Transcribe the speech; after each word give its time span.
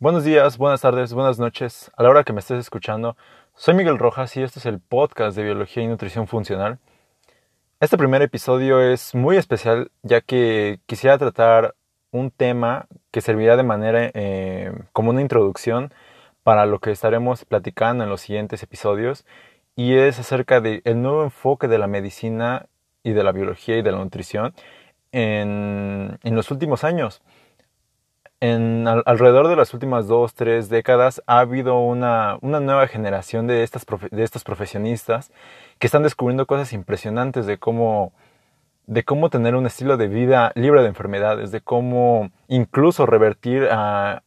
Buenos 0.00 0.24
días, 0.24 0.56
buenas 0.56 0.80
tardes, 0.80 1.12
buenas 1.12 1.38
noches. 1.38 1.90
A 1.94 2.02
la 2.02 2.08
hora 2.08 2.24
que 2.24 2.32
me 2.32 2.40
estés 2.40 2.58
escuchando, 2.58 3.18
soy 3.54 3.74
Miguel 3.74 3.98
Rojas 3.98 4.34
y 4.34 4.42
este 4.42 4.58
es 4.58 4.64
el 4.64 4.80
podcast 4.80 5.36
de 5.36 5.42
Biología 5.42 5.82
y 5.82 5.88
Nutrición 5.88 6.26
Funcional. 6.26 6.78
Este 7.80 7.98
primer 7.98 8.22
episodio 8.22 8.80
es 8.80 9.14
muy 9.14 9.36
especial 9.36 9.90
ya 10.02 10.22
que 10.22 10.80
quisiera 10.86 11.18
tratar 11.18 11.74
un 12.12 12.30
tema 12.30 12.86
que 13.10 13.20
servirá 13.20 13.58
de 13.58 13.62
manera 13.62 14.10
eh, 14.14 14.72
como 14.94 15.10
una 15.10 15.20
introducción 15.20 15.92
para 16.44 16.64
lo 16.64 16.78
que 16.78 16.92
estaremos 16.92 17.44
platicando 17.44 18.02
en 18.02 18.08
los 18.08 18.22
siguientes 18.22 18.62
episodios 18.62 19.26
y 19.76 19.96
es 19.96 20.18
acerca 20.18 20.62
del 20.62 21.02
nuevo 21.02 21.24
enfoque 21.24 21.68
de 21.68 21.76
la 21.76 21.88
medicina 21.88 22.68
y 23.02 23.12
de 23.12 23.22
la 23.22 23.32
biología 23.32 23.76
y 23.76 23.82
de 23.82 23.92
la 23.92 23.98
nutrición 23.98 24.54
en, 25.12 26.18
en 26.22 26.34
los 26.34 26.50
últimos 26.50 26.84
años 26.84 27.20
en 28.40 28.88
alrededor 28.88 29.48
de 29.48 29.56
las 29.56 29.74
últimas 29.74 30.08
dos, 30.08 30.34
tres 30.34 30.70
décadas 30.70 31.22
ha 31.26 31.40
habido 31.40 31.78
una, 31.78 32.38
nueva 32.40 32.86
generación 32.86 33.46
de, 33.46 33.62
estos 33.62 34.44
profesionistas 34.44 35.30
que 35.78 35.86
están 35.86 36.02
descubriendo 36.02 36.46
cosas 36.46 36.72
impresionantes 36.72 37.44
de 37.44 37.58
cómo, 37.58 38.12
de 38.86 39.04
cómo 39.04 39.28
tener 39.28 39.54
un 39.56 39.66
estilo 39.66 39.98
de 39.98 40.08
vida 40.08 40.52
libre 40.54 40.80
de 40.80 40.88
enfermedades, 40.88 41.52
de 41.52 41.60
cómo 41.60 42.30
incluso 42.48 43.04
revertir 43.04 43.68
a 43.70 44.22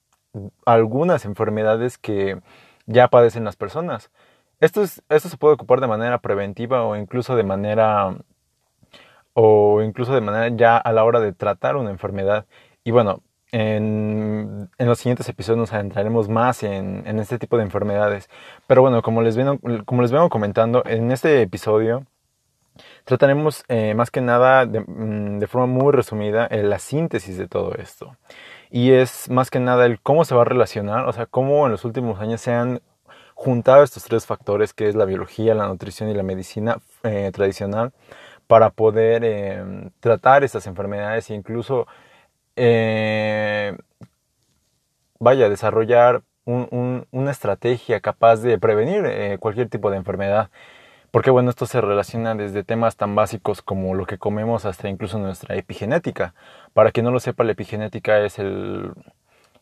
algunas 0.66 1.25
enfermedades 1.25 1.97
que 1.97 2.39
ya 2.85 3.07
padecen 3.07 3.43
las 3.43 3.55
personas. 3.55 4.11
Esto, 4.59 4.83
es, 4.83 5.02
esto 5.09 5.27
se 5.27 5.38
puede 5.38 5.55
ocupar 5.55 5.81
de 5.81 5.88
manera 5.88 6.19
preventiva 6.19 6.83
o 6.83 6.95
incluso 6.95 7.35
de 7.35 7.43
manera 7.43 8.16
o 9.33 9.81
incluso 9.81 10.13
de 10.13 10.21
manera 10.21 10.55
ya 10.55 10.77
a 10.77 10.91
la 10.93 11.03
hora 11.03 11.19
de 11.19 11.33
tratar 11.33 11.75
una 11.75 11.89
enfermedad. 11.89 12.45
Y 12.83 12.91
bueno, 12.91 13.23
en, 13.53 14.70
los 14.80 14.98
siguientes 14.98 15.30
episodios 15.30 15.59
nos 15.59 15.73
adentraremos 15.73 16.27
más 16.27 16.63
en, 16.63 17.20
este 17.20 17.38
tipo 17.38 17.55
de 17.57 17.63
enfermedades. 17.63 18.27
Pero 18.66 18.81
bueno, 18.81 19.03
como 19.03 19.22
les, 19.22 19.38
vengo, 19.38 19.59
como 19.86 20.02
les 20.02 20.11
vengo 20.11 20.30
comentando, 20.30 20.83
en 20.86 21.11
este 21.11 21.41
episodio 21.41 22.05
trataremos 23.03 23.64
eh, 23.67 23.94
más 23.94 24.09
que 24.09 24.22
nada 24.22 24.66
de, 24.66 24.80
mm, 24.81 25.38
de 25.38 25.47
forma 25.47 25.67
muy 25.67 25.92
resumida 25.94 26.50
la 26.50 26.80
síntesis 26.80 27.38
de 27.38 27.47
todo 27.47 27.75
esto. 27.75 28.17
Y 28.72 28.92
es 28.92 29.30
más 29.30 29.52
que 29.52 29.59
nada 29.59 29.86
el 29.86 30.02
cómo 30.02 30.25
se 30.25 30.33
va 30.33 30.42
a 30.42 30.45
relacionar, 30.45 31.08
o 31.08 31.14
sea, 31.14 31.27
cómo 31.27 31.67
en 31.67 31.72
los 31.73 31.86
últimos 31.86 32.20
años 32.20 32.42
se 32.42 32.53
han 32.53 32.81
juntado 33.36 33.83
estos 33.83 34.03
tres 34.05 34.25
factores, 34.25 34.73
que 34.73 34.88
es 34.88 34.95
la 34.95 35.05
biología, 35.05 35.53
la 35.53 35.67
nutrición 35.67 36.09
y 36.09 36.16
la 36.16 36.23
medicina 36.23 36.80
eh, 37.03 37.30
tradicional, 37.31 37.94
para 38.47 38.72
poder 38.72 39.23
eh, 39.23 39.92
tratar 39.99 40.44
estas 40.44 40.66
enfermedades 40.66 41.30
e 41.30 41.36
incluso 41.36 41.88
eh, 42.55 43.77
vaya, 45.19 45.49
desarrollar 45.49 46.23
una 46.45 47.31
estrategia 47.31 48.01
capaz 48.01 48.37
de 48.37 48.59
prevenir 48.59 49.05
eh, 49.05 49.37
cualquier 49.39 49.69
tipo 49.69 49.89
de 49.91 49.97
enfermedad. 49.97 50.49
Porque 51.11 51.31
bueno, 51.31 51.49
esto 51.51 51.65
se 51.67 51.79
relaciona 51.79 52.35
desde 52.35 52.63
temas 52.63 52.97
tan 52.97 53.15
básicos 53.15 53.61
como 53.61 53.93
lo 53.95 54.05
que 54.05 54.17
comemos 54.17 54.65
hasta 54.65 54.89
incluso 54.89 55.19
nuestra 55.19 55.55
epigenética. 55.55 56.33
Para 56.73 56.91
quien 56.91 57.05
no 57.05 57.11
lo 57.11 57.19
sepa, 57.19 57.43
la 57.43 57.51
epigenética 57.53 58.19
es 58.21 58.39
el, 58.39 58.93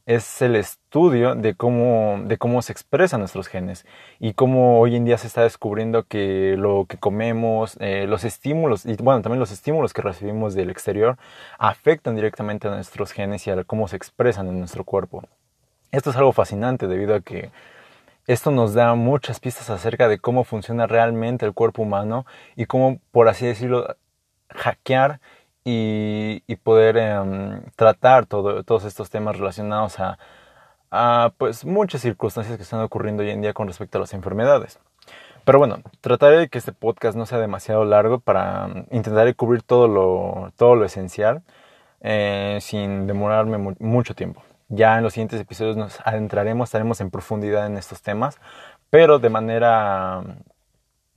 es 0.05 0.41
el 0.41 0.55
estudio 0.55 1.35
de 1.35 1.55
cómo, 1.55 2.21
de 2.25 2.37
cómo 2.37 2.61
se 2.61 2.71
expresan 2.71 3.19
nuestros 3.19 3.47
genes 3.47 3.85
y 4.19 4.33
cómo 4.33 4.79
hoy 4.79 4.95
en 4.95 5.05
día 5.05 5.17
se 5.17 5.27
está 5.27 5.43
descubriendo 5.43 6.03
que 6.03 6.55
lo 6.57 6.85
que 6.87 6.97
comemos, 6.97 7.77
eh, 7.79 8.05
los 8.07 8.23
estímulos 8.23 8.85
y 8.85 8.95
bueno, 8.95 9.21
también 9.21 9.39
los 9.39 9.51
estímulos 9.51 9.93
que 9.93 10.01
recibimos 10.01 10.53
del 10.53 10.69
exterior 10.69 11.17
afectan 11.57 12.15
directamente 12.15 12.67
a 12.67 12.71
nuestros 12.71 13.11
genes 13.11 13.45
y 13.47 13.51
a 13.51 13.63
cómo 13.63 13.87
se 13.87 13.95
expresan 13.95 14.47
en 14.47 14.59
nuestro 14.59 14.83
cuerpo. 14.83 15.23
Esto 15.91 16.09
es 16.09 16.15
algo 16.15 16.31
fascinante 16.31 16.87
debido 16.87 17.15
a 17.15 17.21
que 17.21 17.51
esto 18.27 18.51
nos 18.51 18.73
da 18.73 18.93
muchas 18.95 19.39
pistas 19.39 19.69
acerca 19.69 20.07
de 20.07 20.19
cómo 20.19 20.43
funciona 20.43 20.87
realmente 20.87 21.45
el 21.45 21.53
cuerpo 21.53 21.81
humano 21.81 22.25
y 22.55 22.65
cómo, 22.65 22.99
por 23.11 23.27
así 23.27 23.45
decirlo, 23.45 23.95
hackear 24.49 25.19
y, 25.63 26.55
poder 26.63 26.97
em, 26.97 27.63
tratar 27.75 28.25
todos 28.25 28.85
estos 28.85 29.09
temas 29.09 29.37
relacionados 29.37 29.97
a, 29.99 31.31
pues 31.37 31.65
muchas 31.65 32.01
circunstancias 32.01 32.57
que 32.57 32.63
están 32.63 32.81
ocurriendo 32.81 33.23
hoy 33.23 33.29
en 33.31 33.41
día 33.41 33.53
con 33.53 33.67
respecto 33.67 33.97
a 33.97 34.01
las 34.01 34.13
enfermedades. 34.13 34.79
Pero 35.45 35.59
bueno, 35.59 35.79
trataré 36.01 36.37
de 36.37 36.49
que 36.49 36.57
este 36.59 36.71
podcast 36.71 37.17
no 37.17 37.25
sea 37.25 37.39
demasiado 37.39 37.83
largo 37.85 38.19
para 38.19 38.65
um, 38.67 38.85
intentar 38.91 39.33
cubrir 39.35 39.63
todo 39.63 39.87
lo, 39.87 40.51
todo 40.55 40.75
lo 40.75 40.85
esencial 40.85 41.41
eh, 42.01 42.59
sin 42.61 43.07
demorarme 43.07 43.57
mucho 43.79 44.13
tiempo. 44.15 44.43
Ya 44.69 44.97
en 44.97 45.03
los 45.03 45.13
siguientes 45.13 45.41
episodios 45.41 45.77
nos 45.77 45.99
adentraremos, 46.05 46.69
estaremos 46.69 47.01
en 47.01 47.11
profundidad 47.11 47.65
en 47.67 47.77
estos 47.77 48.01
temas, 48.01 48.39
pero 48.89 49.19
de 49.19 49.29
manera 49.29 50.23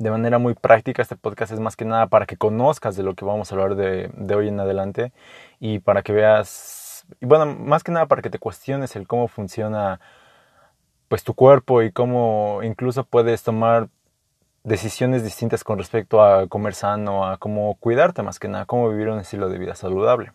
de 0.04 0.10
manera 0.10 0.38
muy 0.38 0.52
práctica. 0.52 1.00
Este 1.00 1.16
podcast 1.16 1.50
es 1.50 1.60
más 1.60 1.76
que 1.76 1.86
nada 1.86 2.08
para 2.08 2.26
que 2.26 2.36
conozcas 2.36 2.94
de 2.94 3.02
lo 3.02 3.14
que 3.14 3.24
vamos 3.24 3.50
a 3.50 3.54
hablar 3.54 3.74
de, 3.74 4.34
hoy 4.34 4.48
en 4.48 4.60
adelante 4.60 5.12
y 5.60 5.78
para 5.78 6.02
que 6.02 6.12
veas, 6.12 7.06
y 7.22 7.26
bueno, 7.26 7.46
más 7.46 7.82
que 7.82 7.90
nada 7.90 8.04
para 8.04 8.20
que 8.20 8.28
te 8.28 8.38
cuestiones 8.38 8.96
el 8.96 9.06
cómo 9.06 9.28
funciona 9.28 10.00
pues 11.08 11.24
tu 11.24 11.32
cuerpo 11.32 11.82
y 11.82 11.90
cómo 11.90 12.60
incluso 12.62 13.04
puedes 13.04 13.42
tomar 13.44 13.88
decisiones 14.62 15.24
distintas 15.24 15.64
con 15.64 15.78
respecto 15.78 16.22
a 16.22 16.48
comer 16.48 16.74
sano, 16.74 17.26
a 17.26 17.38
cómo 17.38 17.74
cuidarte 17.76 18.22
más 18.22 18.38
que 18.38 18.48
nada, 18.48 18.66
cómo 18.66 18.90
vivir 18.90 19.08
un 19.08 19.20
estilo 19.20 19.48
de 19.48 19.58
vida 19.58 19.74
saludable. 19.74 20.32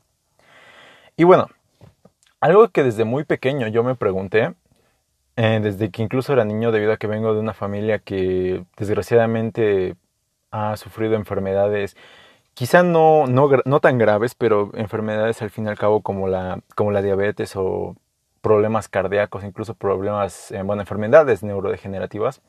Y 1.15 1.25
bueno, 1.25 1.47
algo 2.39 2.69
que 2.69 2.83
desde 2.83 3.03
muy 3.03 3.23
pequeño 3.23 3.67
yo 3.67 3.83
me 3.83 3.93
pregunté 3.93 4.55
eh, 5.41 5.61
desde 5.63 5.89
que 5.89 6.01
incluso 6.03 6.33
era 6.33 6.43
niño, 6.43 6.73
debido 6.73 6.91
a 6.91 6.97
que 6.97 7.07
vengo 7.07 7.33
de 7.33 7.39
una 7.39 7.53
familia 7.53 7.99
que 7.99 8.65
desgraciadamente 8.75 9.95
ha 10.51 10.75
sufrido 10.75 11.15
enfermedades, 11.15 11.95
quizá 12.53 12.83
no, 12.83 13.25
no, 13.25 13.49
no 13.63 13.79
tan 13.79 13.97
graves, 13.97 14.35
pero 14.35 14.71
enfermedades 14.75 15.41
al 15.41 15.49
fin 15.49 15.65
y 15.65 15.69
al 15.69 15.77
cabo 15.77 16.01
como 16.01 16.27
la, 16.27 16.61
como 16.75 16.91
la 16.91 17.01
diabetes 17.01 17.55
o 17.55 17.95
problemas 18.41 18.87
cardíacos, 18.87 19.43
incluso 19.43 19.73
problemas, 19.73 20.51
eh, 20.51 20.61
bueno, 20.63 20.81
enfermedades 20.81 21.43
neurodegenerativas. 21.43 22.41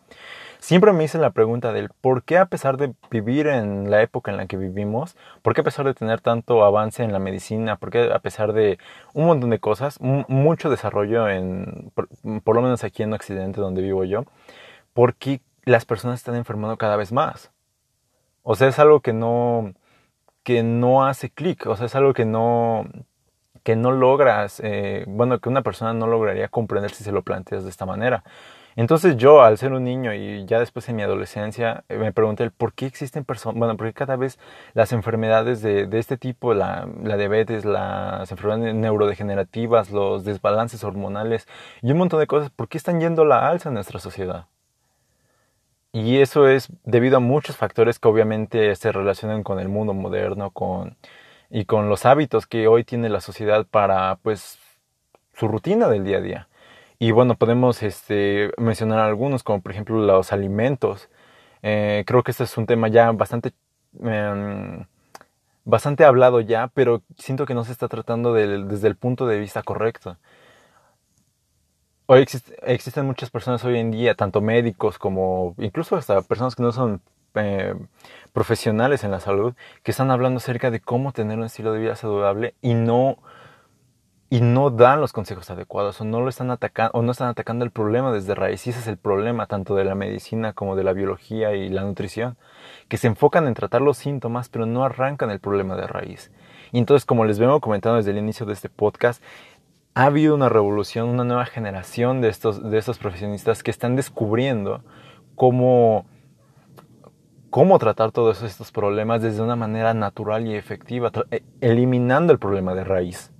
Siempre 0.60 0.92
me 0.92 1.04
hice 1.04 1.16
la 1.18 1.30
pregunta 1.30 1.72
del 1.72 1.88
por 1.88 2.22
qué 2.22 2.36
a 2.36 2.44
pesar 2.46 2.76
de 2.76 2.92
vivir 3.10 3.46
en 3.46 3.90
la 3.90 4.02
época 4.02 4.30
en 4.30 4.36
la 4.36 4.46
que 4.46 4.58
vivimos, 4.58 5.16
por 5.40 5.54
qué 5.54 5.62
a 5.62 5.64
pesar 5.64 5.86
de 5.86 5.94
tener 5.94 6.20
tanto 6.20 6.64
avance 6.64 7.02
en 7.02 7.12
la 7.12 7.18
medicina, 7.18 7.76
por 7.76 7.90
qué 7.90 8.10
a 8.12 8.18
pesar 8.18 8.52
de 8.52 8.78
un 9.14 9.26
montón 9.26 9.50
de 9.50 9.58
cosas, 9.58 9.98
mucho 10.00 10.68
desarrollo 10.68 11.28
en, 11.30 11.90
por, 11.94 12.54
lo 12.54 12.62
menos 12.62 12.84
aquí 12.84 13.02
en 13.02 13.14
Occidente 13.14 13.60
donde 13.60 13.80
vivo 13.80 14.04
yo, 14.04 14.24
por 14.92 15.14
qué 15.14 15.40
las 15.64 15.86
personas 15.86 16.20
están 16.20 16.36
enfermando 16.36 16.76
cada 16.76 16.96
vez 16.96 17.10
más. 17.10 17.50
O 18.42 18.54
sea, 18.54 18.68
es 18.68 18.78
algo 18.78 19.00
que 19.00 19.14
no, 19.14 19.72
que 20.42 20.62
no 20.62 21.06
hace 21.06 21.30
clic, 21.30 21.66
o 21.66 21.76
sea, 21.76 21.86
es 21.86 21.94
algo 21.94 22.12
que 22.12 22.26
no, 22.26 22.86
que 23.62 23.76
no 23.76 23.92
logras, 23.92 24.60
eh, 24.64 25.04
bueno, 25.08 25.38
que 25.40 25.48
una 25.48 25.62
persona 25.62 25.92
no 25.92 26.06
lograría 26.06 26.48
comprender 26.48 26.90
si 26.92 27.04
se 27.04 27.12
lo 27.12 27.22
planteas 27.22 27.64
de 27.64 27.70
esta 27.70 27.86
manera. 27.86 28.24
Entonces 28.76 29.16
yo, 29.16 29.42
al 29.42 29.58
ser 29.58 29.72
un 29.72 29.84
niño 29.84 30.14
y 30.14 30.46
ya 30.46 30.60
después 30.60 30.88
en 30.88 30.96
mi 30.96 31.02
adolescencia, 31.02 31.84
eh, 31.88 31.98
me 31.98 32.12
pregunté 32.12 32.50
por 32.50 32.72
qué 32.72 32.86
existen 32.86 33.24
personas, 33.24 33.58
bueno, 33.58 33.76
porque 33.76 33.92
cada 33.92 34.16
vez 34.16 34.38
las 34.74 34.92
enfermedades 34.92 35.60
de, 35.60 35.86
de 35.86 35.98
este 35.98 36.16
tipo, 36.16 36.54
la, 36.54 36.88
la, 37.02 37.16
diabetes, 37.16 37.64
las 37.64 38.30
enfermedades 38.30 38.74
neurodegenerativas, 38.74 39.90
los 39.90 40.24
desbalances 40.24 40.84
hormonales 40.84 41.48
y 41.82 41.90
un 41.92 41.98
montón 41.98 42.20
de 42.20 42.26
cosas, 42.26 42.50
¿por 42.50 42.68
qué 42.68 42.78
están 42.78 43.00
yendo 43.00 43.22
a 43.22 43.26
la 43.26 43.48
alza 43.48 43.68
en 43.70 43.74
nuestra 43.74 43.98
sociedad? 43.98 44.46
Y 45.92 46.18
eso 46.18 46.48
es 46.48 46.68
debido 46.84 47.16
a 47.16 47.20
muchos 47.20 47.56
factores 47.56 47.98
que 47.98 48.06
obviamente 48.08 48.76
se 48.76 48.92
relacionan 48.92 49.42
con 49.42 49.58
el 49.58 49.68
mundo 49.68 49.92
moderno 49.92 50.50
con, 50.52 50.96
y 51.50 51.64
con 51.64 51.88
los 51.88 52.06
hábitos 52.06 52.46
que 52.46 52.68
hoy 52.68 52.84
tiene 52.84 53.08
la 53.08 53.20
sociedad 53.20 53.66
para, 53.66 54.16
pues, 54.22 54.58
su 55.34 55.48
rutina 55.48 55.88
del 55.88 56.04
día 56.04 56.18
a 56.18 56.20
día. 56.20 56.48
Y 56.98 57.12
bueno, 57.12 57.36
podemos 57.36 57.82
este, 57.82 58.52
mencionar 58.58 59.00
algunos, 59.00 59.42
como 59.42 59.62
por 59.62 59.72
ejemplo 59.72 59.98
los 59.98 60.32
alimentos. 60.32 61.08
Eh, 61.62 62.04
creo 62.06 62.22
que 62.22 62.30
este 62.32 62.44
es 62.44 62.56
un 62.58 62.66
tema 62.66 62.88
ya 62.88 63.10
bastante, 63.12 63.52
em, 64.02 64.86
bastante 65.64 66.04
hablado 66.04 66.40
ya, 66.40 66.68
pero 66.74 67.02
siento 67.18 67.46
que 67.46 67.54
no 67.54 67.64
se 67.64 67.72
está 67.72 67.88
tratando 67.88 68.34
desde 68.34 68.88
el 68.88 68.96
punto 68.96 69.26
de 69.26 69.38
vista 69.40 69.62
correcto. 69.62 70.16
Hoy 72.06 72.26
existen 72.62 73.06
muchas 73.06 73.30
personas 73.30 73.64
hoy 73.64 73.78
en 73.78 73.92
día, 73.92 74.14
tanto 74.16 74.40
médicos 74.40 74.98
como 74.98 75.54
incluso 75.58 75.96
hasta 75.96 76.22
personas 76.22 76.56
que 76.56 76.62
no 76.62 76.72
son 76.72 77.00
eh, 77.34 77.74
profesionales 78.32 79.04
en 79.04 79.10
la 79.10 79.20
salud, 79.20 79.54
que 79.82 79.90
están 79.90 80.10
hablando 80.10 80.38
acerca 80.38 80.70
de 80.70 80.80
cómo 80.80 81.12
tener 81.12 81.38
un 81.38 81.44
estilo 81.44 81.72
de 81.72 81.80
vida 81.80 81.96
saludable 81.96 82.54
y 82.60 82.74
no 82.74 83.18
y 84.32 84.40
no 84.40 84.70
dan 84.70 85.00
los 85.00 85.12
consejos 85.12 85.50
adecuados 85.50 86.00
o 86.00 86.04
no 86.04 86.20
lo 86.20 86.28
están 86.28 86.52
atacando 86.52 86.92
o 86.96 87.02
no 87.02 87.10
están 87.10 87.26
atacando 87.26 87.64
el 87.64 87.72
problema 87.72 88.12
desde 88.12 88.36
raíz. 88.36 88.64
Y 88.64 88.70
ese 88.70 88.78
es 88.78 88.86
el 88.86 88.96
problema 88.96 89.46
tanto 89.46 89.74
de 89.74 89.84
la 89.84 89.96
medicina 89.96 90.52
como 90.52 90.76
de 90.76 90.84
la 90.84 90.92
biología 90.92 91.52
y 91.56 91.68
la 91.68 91.82
nutrición, 91.82 92.36
que 92.86 92.96
se 92.96 93.08
enfocan 93.08 93.48
en 93.48 93.54
tratar 93.54 93.82
los 93.82 93.98
síntomas 93.98 94.48
pero 94.48 94.66
no 94.66 94.84
arrancan 94.84 95.30
el 95.30 95.40
problema 95.40 95.74
de 95.74 95.88
raíz. 95.88 96.30
Y 96.70 96.78
entonces, 96.78 97.04
como 97.04 97.24
les 97.24 97.40
vengo 97.40 97.60
comentando 97.60 97.96
desde 97.96 98.12
el 98.12 98.18
inicio 98.18 98.46
de 98.46 98.52
este 98.52 98.68
podcast, 98.68 99.20
ha 99.94 100.04
habido 100.04 100.36
una 100.36 100.48
revolución, 100.48 101.08
una 101.08 101.24
nueva 101.24 101.46
generación 101.46 102.20
de 102.20 102.28
estos, 102.28 102.70
de 102.70 102.78
estos 102.78 102.98
profesionistas 102.98 103.64
que 103.64 103.72
están 103.72 103.96
descubriendo 103.96 104.84
cómo, 105.34 106.06
cómo 107.50 107.78
tratar 107.78 108.12
todos 108.12 108.42
estos 108.42 108.72
problemas 108.72 109.22
desde 109.22 109.42
una 109.42 109.56
manera 109.56 109.92
natural 109.92 110.46
y 110.46 110.54
efectiva, 110.54 111.10
e, 111.30 111.42
eliminando 111.60 112.32
el 112.32 112.38
problema 112.38 112.74
de 112.74 112.84
raíz. 112.84 113.32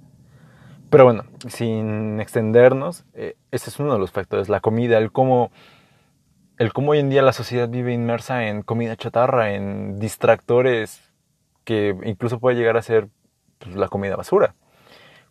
Pero 0.91 1.05
bueno, 1.05 1.25
sin 1.49 2.21
extendernos, 2.21 3.05
eh, 3.15 3.37
ese 3.53 3.71
es 3.71 3.79
uno 3.79 3.93
de 3.93 4.01
los 4.01 4.11
factores, 4.11 4.49
la 4.49 4.61
comida, 4.61 4.99
el 4.99 5.13
cómo, 5.13 5.53
el 6.59 6.73
cómo 6.73 6.91
hoy 6.91 6.99
en 6.99 7.11
día 7.11 7.23
la 7.23 7.33
sociedad 7.33 7.69
vive 7.69 7.93
inmersa 7.93 8.49
en 8.49 8.63
comida 8.63 8.97
chatarra, 8.97 9.55
en 9.55 10.01
distractores 10.01 11.01
que 11.65 11.97
incluso 12.05 12.41
puede 12.41 12.57
llegar 12.57 12.77
a 12.77 12.83
ser 12.83 13.09
pues, 13.59 13.77
la 13.77 13.89
comida 13.89 14.17
basura. 14.17 14.57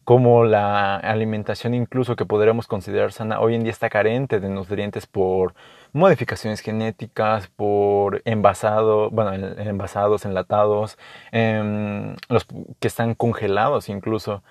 Como 0.10 0.44
la 0.44 0.96
alimentación 0.96 1.76
incluso 1.76 2.16
que 2.16 2.26
podríamos 2.26 2.66
considerar 2.66 3.12
sana, 3.12 3.40
hoy 3.42 3.54
en 3.54 3.62
día 3.62 3.72
está 3.72 3.92
carente 3.92 4.40
de 4.40 4.50
nutrientes 4.50 5.06
por 5.06 5.54
modificaciones 5.94 6.62
genéticas, 6.62 7.48
por 7.48 8.24
envasado, 8.26 9.12
bueno, 9.12 9.34
envasados, 9.60 10.26
enlatados, 10.26 10.98
em, 11.32 12.16
los 12.28 12.48
que 12.80 12.88
están 12.88 13.14
congelados 13.14 13.88
incluso. 13.88 14.42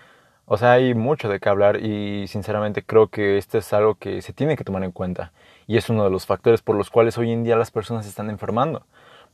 O 0.47 0.59
sea, 0.59 0.73
hay 0.75 0.95
mucho 0.95 1.29
de 1.29 1.41
qué 1.41 1.49
hablar 1.49 1.85
y 1.85 2.29
sinceramente 2.29 2.85
creo 2.85 3.09
que 3.09 3.37
esto 3.37 3.59
es 3.59 3.73
algo 3.73 3.97
que 3.97 4.23
se 4.23 4.33
tiene 4.33 4.57
que 4.57 4.63
tomar 4.63 4.85
en 4.85 4.93
cuenta 4.93 5.33
y 5.67 5.77
es 5.77 5.91
uno 5.91 6.05
de 6.05 6.11
los 6.11 6.25
factores 6.25 6.63
por 6.63 6.77
los 6.77 6.89
cuales 6.89 7.19
hoy 7.19 7.33
en 7.33 7.43
día 7.43 7.57
las 7.57 7.73
personas 7.73 8.05
se 8.05 8.11
están 8.11 8.31
enfermando 8.31 8.87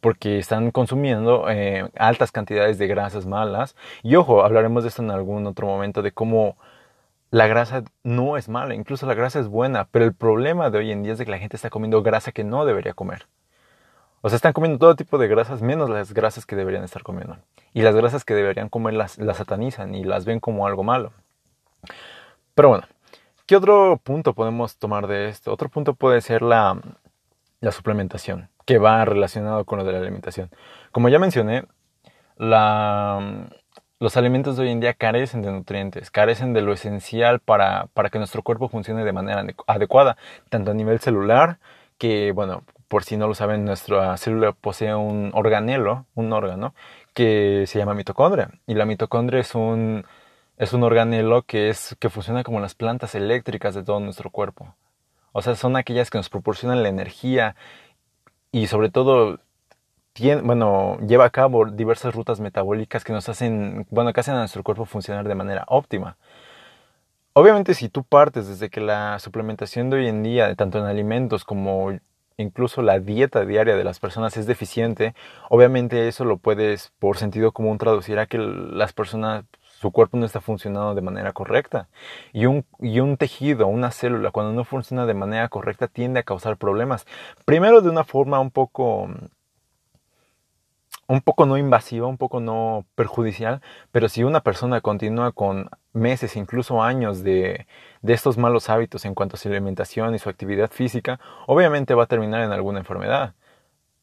porque 0.05 0.39
están 0.39 0.71
consumiendo 0.71 1.49
eh, 1.49 1.89
altas 1.97 2.31
cantidades 2.31 2.77
de 2.77 2.87
grasas 2.87 3.25
malas 3.25 3.75
y 4.03 4.17
ojo, 4.17 4.45
hablaremos 4.45 4.83
de 4.83 4.91
esto 4.91 5.01
en 5.01 5.11
algún 5.11 5.47
otro 5.47 5.67
momento 5.67 6.03
de 6.03 6.13
cómo 6.13 6.59
la 7.31 7.47
grasa 7.47 7.85
no 8.03 8.37
es 8.37 8.51
mala, 8.51 8.75
incluso 8.75 9.07
la 9.07 9.15
grasa 9.15 9.41
es 9.41 9.49
buena, 9.49 9.87
pero 9.91 10.05
el 10.05 10.13
problema 10.13 10.69
de 10.69 10.77
hoy 10.77 10.93
en 10.93 11.03
día 11.03 11.13
es 11.13 11.19
de 11.19 11.25
que 11.25 11.31
la 11.31 11.39
gente 11.39 11.57
está 11.57 11.71
comiendo 11.71 12.03
grasa 12.03 12.33
que 12.33 12.45
no 12.45 12.67
debería 12.67 12.93
comer. 12.93 13.27
O 14.21 14.29
sea, 14.29 14.37
están 14.37 14.53
comiendo 14.53 14.79
todo 14.79 14.95
tipo 14.95 15.17
de 15.17 15.27
grasas 15.27 15.63
menos 15.63 15.89
las 15.89 16.13
grasas 16.13 16.45
que 16.45 16.55
deberían 16.55 16.85
estar 16.85 17.03
comiendo. 17.03 17.39
Y 17.73 17.81
las 17.81 17.95
grasas 17.95 18.27
que 18.27 18.35
deberían 18.35 18.69
comer 18.69 18.93
las, 18.93 19.13
satanizan 19.13 19.95
y 19.95 20.05
las 20.05 20.27
ven 20.27 20.39
como 20.39 20.67
algo 20.67 20.83
malo. 20.83 21.13
Pero 22.55 22.69
bueno, 22.69 22.85
¿qué 23.47 23.57
otro 23.57 23.99
punto 24.05 24.35
podemos 24.35 24.77
tomar 24.77 25.07
de 25.07 25.31
esto? 25.31 25.51
Otro 25.51 25.71
punto 25.71 25.95
puede 25.95 26.21
ser 26.21 26.43
la, 26.43 26.79
la 27.63 27.73
suplementación, 27.73 28.51
que 28.65 28.79
va 28.79 29.05
relacionado 29.05 29.65
con 29.65 29.79
lo 29.79 29.85
de 29.85 29.93
la 29.93 29.99
alimentación. 29.99 30.51
Como 30.93 31.09
ya 31.09 31.19
mencioné, 31.19 31.65
la, 32.37 33.49
los 34.01 34.17
alimentos 34.17 34.57
de 34.57 34.65
hoy 34.65 34.71
en 34.71 34.81
día 34.81 34.95
carecen 34.95 35.43
de 35.43 35.51
nutrientes, 35.51 36.11
carecen 36.11 36.53
de 36.53 36.63
lo 36.63 36.73
esencial 36.73 37.41
para, 37.41 37.87
para 37.95 38.11
que 38.11 38.19
nuestro 38.19 38.43
cuerpo 38.43 38.69
funcione 38.69 39.05
de 39.05 39.13
manera 39.13 39.45
adecuada, 39.67 40.17
tanto 40.49 40.71
a 40.71 40.75
nivel 40.75 41.01
celular, 41.01 41.59
que 41.99 42.33
bueno, 42.33 42.65
por 42.89 43.05
si 43.05 43.17
no 43.17 43.27
lo 43.27 43.35
saben, 43.35 43.65
nuestra 43.65 44.17
célula 44.17 44.53
posee 44.53 44.95
un 44.95 45.31
organelo, 45.35 46.07
un 46.15 46.33
órgano, 46.33 46.75
que 47.15 47.65
se 47.67 47.79
llama 47.79 47.95
mitocondria. 47.95 48.51
Y 48.67 48.75
la 48.75 48.85
mitocondria 48.85 49.41
es 49.41 49.55
un, 49.55 50.05
es 50.59 50.73
un 50.73 50.83
organelo 50.83 51.43
que, 51.43 51.71
es, 51.71 51.97
que 51.99 52.11
funciona 52.11 52.45
como 52.45 52.61
las 52.61 52.75
plantas 52.75 53.15
eléctricas 53.15 53.75
de 53.75 53.83
todo 53.85 54.01
nuestro 54.01 54.31
cuerpo. 54.31 54.75
O 55.33 55.43
sea, 55.43 55.57
son 55.57 55.77
aquellas 55.77 56.11
que 56.11 56.19
nos 56.19 56.29
proporcionan 56.29 56.83
la 56.83 56.89
energía 56.89 57.57
y 58.55 58.69
sobre 58.69 58.89
todo 58.89 59.41
bueno, 60.45 60.97
lleva 61.01 61.25
a 61.25 61.31
cabo 61.31 61.65
diversas 61.67 62.15
rutas 62.15 62.39
metabólicas 62.39 63.03
que 63.03 63.13
nos 63.13 63.29
hacen, 63.29 63.85
bueno, 63.91 64.13
que 64.13 64.21
hacen 64.21 64.35
a 64.35 64.39
nuestro 64.39 64.63
cuerpo 64.63 64.85
funcionar 64.85 65.27
de 65.27 65.35
manera 65.35 65.65
óptima. 65.67 66.17
Obviamente 67.33 67.75
si 67.75 67.89
tú 67.89 68.05
partes 68.05 68.47
desde 68.47 68.71
que 68.71 68.81
la 68.81 69.19
suplementación 69.19 69.91
de 69.91 69.97
hoy 69.97 70.07
en 70.07 70.23
día, 70.23 70.55
tanto 70.55 70.79
en 70.79 70.85
alimentos 70.85 71.45
como 71.45 71.99
incluso 72.37 72.81
la 72.83 73.01
dieta 73.01 73.45
diaria 73.45 73.77
de 73.77 73.83
las 73.83 73.99
personas 73.99 74.37
es 74.37 74.47
deficiente, 74.47 75.17
obviamente 75.51 76.07
eso 76.07 76.25
lo 76.25 76.37
puedes 76.37 76.93
por 77.01 77.17
sentido 77.17 77.51
común 77.51 77.79
traducir 77.79 78.21
a 78.21 78.27
que 78.27 78.39
las 78.39 78.93
personas, 78.93 79.45
su 79.85 79.91
cuerpo 79.93 80.17
no 80.17 80.25
está 80.25 80.41
funcionando 80.41 80.95
de 80.95 81.03
manera 81.03 81.33
correcta. 81.35 81.89
Y 82.33 82.47
un, 82.47 82.65
y 82.81 83.01
un 83.01 83.19
tejido, 83.19 83.67
una 83.67 83.91
célula, 83.91 84.31
cuando 84.31 84.55
no 84.55 84.65
funciona 84.65 85.05
de 85.05 85.13
manera 85.13 85.49
correcta, 85.51 85.89
tiende 85.89 86.21
a 86.21 86.23
causar 86.23 86.57
problemas. 86.57 87.07
Primero 87.45 87.83
de 87.83 87.91
una 87.91 88.03
forma 88.05 88.41
un 88.41 88.51
poco 88.51 89.11
un 91.07 91.21
poco 91.21 91.45
no 91.45 91.59
invasiva, 91.59 92.07
un 92.07 92.17
poco 92.17 92.41
no 92.41 92.87
perjudicial, 92.95 93.61
pero 93.93 94.09
si 94.09 94.25
una 94.25 94.41
persona 94.41 94.81
continúa 94.81 95.33
con 95.33 95.69
meses, 95.93 96.35
incluso 96.37 96.83
años 96.83 97.23
de, 97.23 97.67
de, 98.01 98.13
estos 98.15 98.39
malos 98.39 98.71
hábitos 98.71 99.05
en 99.05 99.15
cuanto 99.15 99.37
a 99.37 99.39
su 99.39 99.49
alimentación 99.49 100.15
y 100.15 100.19
su 100.19 100.31
actividad 100.31 100.71
física, 100.71 101.21
obviamente 101.47 101.95
va 101.95 102.05
a 102.05 102.07
terminar 102.07 102.41
en 102.41 102.53
alguna 102.53 102.79
enfermedad. 102.79 103.35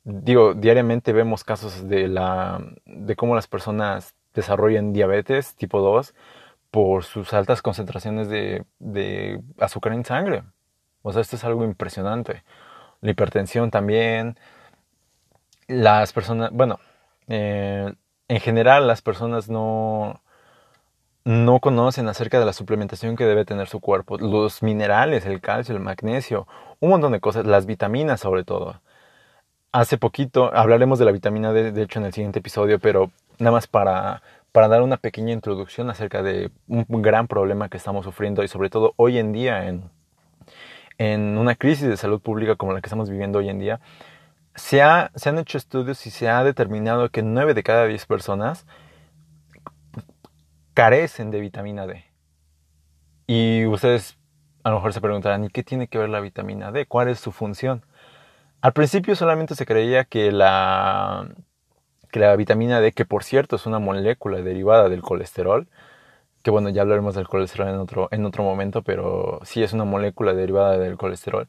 Digo, 0.03 0.53
diariamente 0.53 1.11
vemos 1.13 1.43
casos 1.43 1.87
de, 1.87 2.07
la, 2.07 2.59
de 2.85 3.15
cómo 3.15 3.33
las 3.35 3.47
personas 3.47 4.15
desarrollan 4.33 4.93
diabetes 4.93 5.55
tipo 5.55 5.79
2 5.81 6.13
por 6.71 7.03
sus 7.03 7.33
altas 7.33 7.61
concentraciones 7.61 8.29
de, 8.29 8.65
de 8.79 9.41
azúcar 9.59 9.93
en 9.93 10.05
sangre. 10.05 10.43
O 11.03 11.11
sea, 11.11 11.21
esto 11.21 11.35
es 11.35 11.43
algo 11.43 11.63
impresionante. 11.63 12.43
La 13.01 13.11
hipertensión 13.11 13.71
también. 13.71 14.37
Las 15.67 16.13
personas, 16.13 16.51
bueno, 16.51 16.79
eh, 17.27 17.93
en 18.27 18.39
general 18.39 18.87
las 18.87 19.01
personas 19.01 19.49
no, 19.49 20.21
no 21.23 21.59
conocen 21.59 22.07
acerca 22.07 22.39
de 22.39 22.45
la 22.45 22.53
suplementación 22.53 23.15
que 23.15 23.25
debe 23.25 23.45
tener 23.45 23.67
su 23.67 23.79
cuerpo. 23.79 24.17
Los 24.17 24.63
minerales, 24.63 25.25
el 25.25 25.41
calcio, 25.41 25.75
el 25.75 25.81
magnesio, 25.81 26.47
un 26.79 26.89
montón 26.91 27.11
de 27.11 27.19
cosas, 27.19 27.45
las 27.45 27.65
vitaminas 27.65 28.19
sobre 28.19 28.43
todo. 28.43 28.81
Hace 29.71 29.97
poquito 29.97 30.53
hablaremos 30.53 30.99
de 30.99 31.05
la 31.05 31.11
vitamina 31.11 31.53
D, 31.53 31.71
de 31.71 31.83
hecho 31.83 31.99
en 31.99 32.05
el 32.05 32.13
siguiente 32.13 32.39
episodio, 32.39 32.79
pero 32.79 33.11
nada 33.41 33.51
más 33.51 33.67
para, 33.67 34.21
para 34.51 34.67
dar 34.67 34.81
una 34.81 34.97
pequeña 34.97 35.33
introducción 35.33 35.89
acerca 35.89 36.23
de 36.23 36.51
un 36.67 36.85
gran 37.01 37.27
problema 37.27 37.69
que 37.69 37.77
estamos 37.77 38.05
sufriendo 38.05 38.43
y 38.43 38.47
sobre 38.47 38.69
todo 38.69 38.93
hoy 38.97 39.17
en 39.17 39.33
día 39.33 39.67
en, 39.67 39.89
en 40.97 41.37
una 41.39 41.55
crisis 41.55 41.87
de 41.87 41.97
salud 41.97 42.21
pública 42.21 42.55
como 42.55 42.73
la 42.73 42.81
que 42.81 42.87
estamos 42.87 43.09
viviendo 43.09 43.39
hoy 43.39 43.49
en 43.49 43.57
día, 43.57 43.79
se, 44.53 44.81
han 44.81 45.09
hecho 45.39 45.57
estudios 45.57 46.05
y 46.05 46.11
se 46.11 46.29
ha 46.29 46.43
determinado 46.43 47.09
que 47.09 47.23
9 47.23 47.55
de 47.55 47.63
cada 47.63 47.85
10 47.85 48.05
personas 48.05 48.67
carecen 50.75 51.31
de 51.31 51.39
vitamina 51.39 51.87
D. 51.87 52.05
Y 53.25 53.65
ustedes 53.65 54.17
a 54.63 54.69
lo 54.69 54.75
mejor 54.75 54.93
se 54.93 55.01
preguntarán, 55.01 55.43
¿y 55.43 55.49
qué 55.49 55.63
tiene 55.63 55.87
que 55.87 55.97
ver 55.97 56.09
la 56.09 56.19
vitamina 56.19 56.71
D? 56.71 56.85
¿Cuál 56.85 57.07
es 57.07 57.19
su 57.19 57.31
función? 57.31 57.83
Al 58.61 58.73
principio 58.73 59.15
solamente 59.15 59.55
se 59.55 59.65
creía 59.65 60.03
que 60.03 60.31
la, 60.31 61.27
que 62.11 62.19
la 62.19 62.35
vitamina 62.35 62.81
D, 62.81 62.91
que 62.93 63.05
por 63.05 63.23
cierto 63.23 63.55
es 63.55 63.65
una 63.65 63.79
molécula 63.79 64.41
derivada 64.41 64.89
del 64.89 65.01
colesterol, 65.01 65.67
que 66.43 66.51
bueno, 66.51 66.69
ya 66.69 66.81
hablaremos 66.83 67.15
del 67.15 67.27
colesterol 67.27 67.69
en 67.69 67.75
otro, 67.75 68.09
en 68.11 68.25
otro 68.25 68.43
momento, 68.43 68.81
pero 68.83 69.39
sí 69.43 69.63
es 69.63 69.73
una 69.73 69.85
molécula 69.85 70.33
derivada 70.33 70.77
del 70.77 70.97
colesterol, 70.97 71.47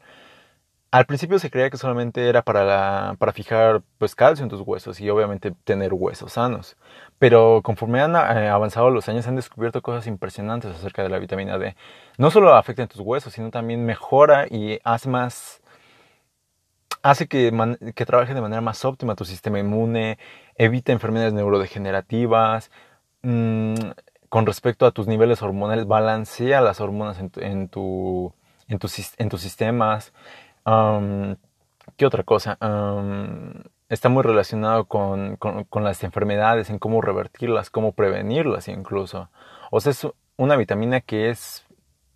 al 0.93 1.07
principio 1.07 1.39
se 1.39 1.51
creía 1.51 1.71
que 1.71 1.79
solamente 1.79 2.29
era 2.29 2.43
para, 2.43 3.17
para 3.19 3.33
fijar 3.33 3.83
pues, 3.97 4.15
calcio 4.15 4.43
en 4.43 4.51
tus 4.51 4.61
huesos 4.61 5.01
y 5.01 5.09
obviamente 5.09 5.53
tener 5.65 5.95
huesos 5.95 6.35
sanos. 6.35 6.77
Pero 7.19 7.63
conforme 7.65 8.03
han 8.03 8.15
eh, 8.15 8.51
avanzado 8.51 8.91
los 8.91 9.09
años 9.09 9.27
han 9.27 9.37
descubierto 9.37 9.81
cosas 9.81 10.07
impresionantes 10.07 10.71
acerca 10.71 11.03
de 11.03 11.09
la 11.09 11.19
vitamina 11.19 11.57
D. 11.57 11.77
No 12.19 12.31
solo 12.31 12.55
afecta 12.55 12.83
en 12.83 12.89
tus 12.89 13.01
huesos, 13.01 13.33
sino 13.33 13.51
también 13.51 13.87
mejora 13.87 14.47
y 14.51 14.81
hace 14.85 15.09
más 15.09 15.62
hace 17.03 17.29
que, 17.29 17.53
trabaje 18.07 18.35
de 18.35 18.41
manera 18.41 18.61
más 18.61 18.85
óptima 18.85 19.15
tu 19.17 19.25
sistema 19.25 19.59
inmune, 19.59 20.19
evita 20.57 20.93
enfermedades 20.93 21.35
neurodegenerativas, 21.35 22.71
mm, 23.23 23.75
con 24.29 24.47
respecto 24.47 24.87
a 24.87 24.93
tus 24.93 25.07
niveles 25.07 25.43
hormonales, 25.43 25.87
balancea 25.87 26.61
las 26.61 26.81
hormonas 26.81 27.19
en, 27.19 27.31
en, 27.37 27.69
tu, 27.69 28.33
en, 28.69 28.79
en 29.19 29.29
tus 29.29 29.41
sistemas, 29.41 30.13
¿Qué 31.97 32.07
otra 32.07 32.23
cosa? 32.23 32.59
está 33.89 34.09
muy 34.09 34.23
relacionado 34.23 34.87
con, 34.87 35.37
con, 35.37 35.85
las 35.85 36.03
enfermedades, 36.03 36.71
en 36.71 36.79
cómo 36.79 37.03
revertirlas, 37.03 37.69
cómo 37.71 37.93
prevenirlas 37.93 38.69
incluso. 38.69 39.29
O 39.71 39.81
sea, 39.81 39.91
es 39.93 40.07
una 40.37 40.57
vitamina 40.57 41.01
que 41.01 41.29
es 41.31 41.67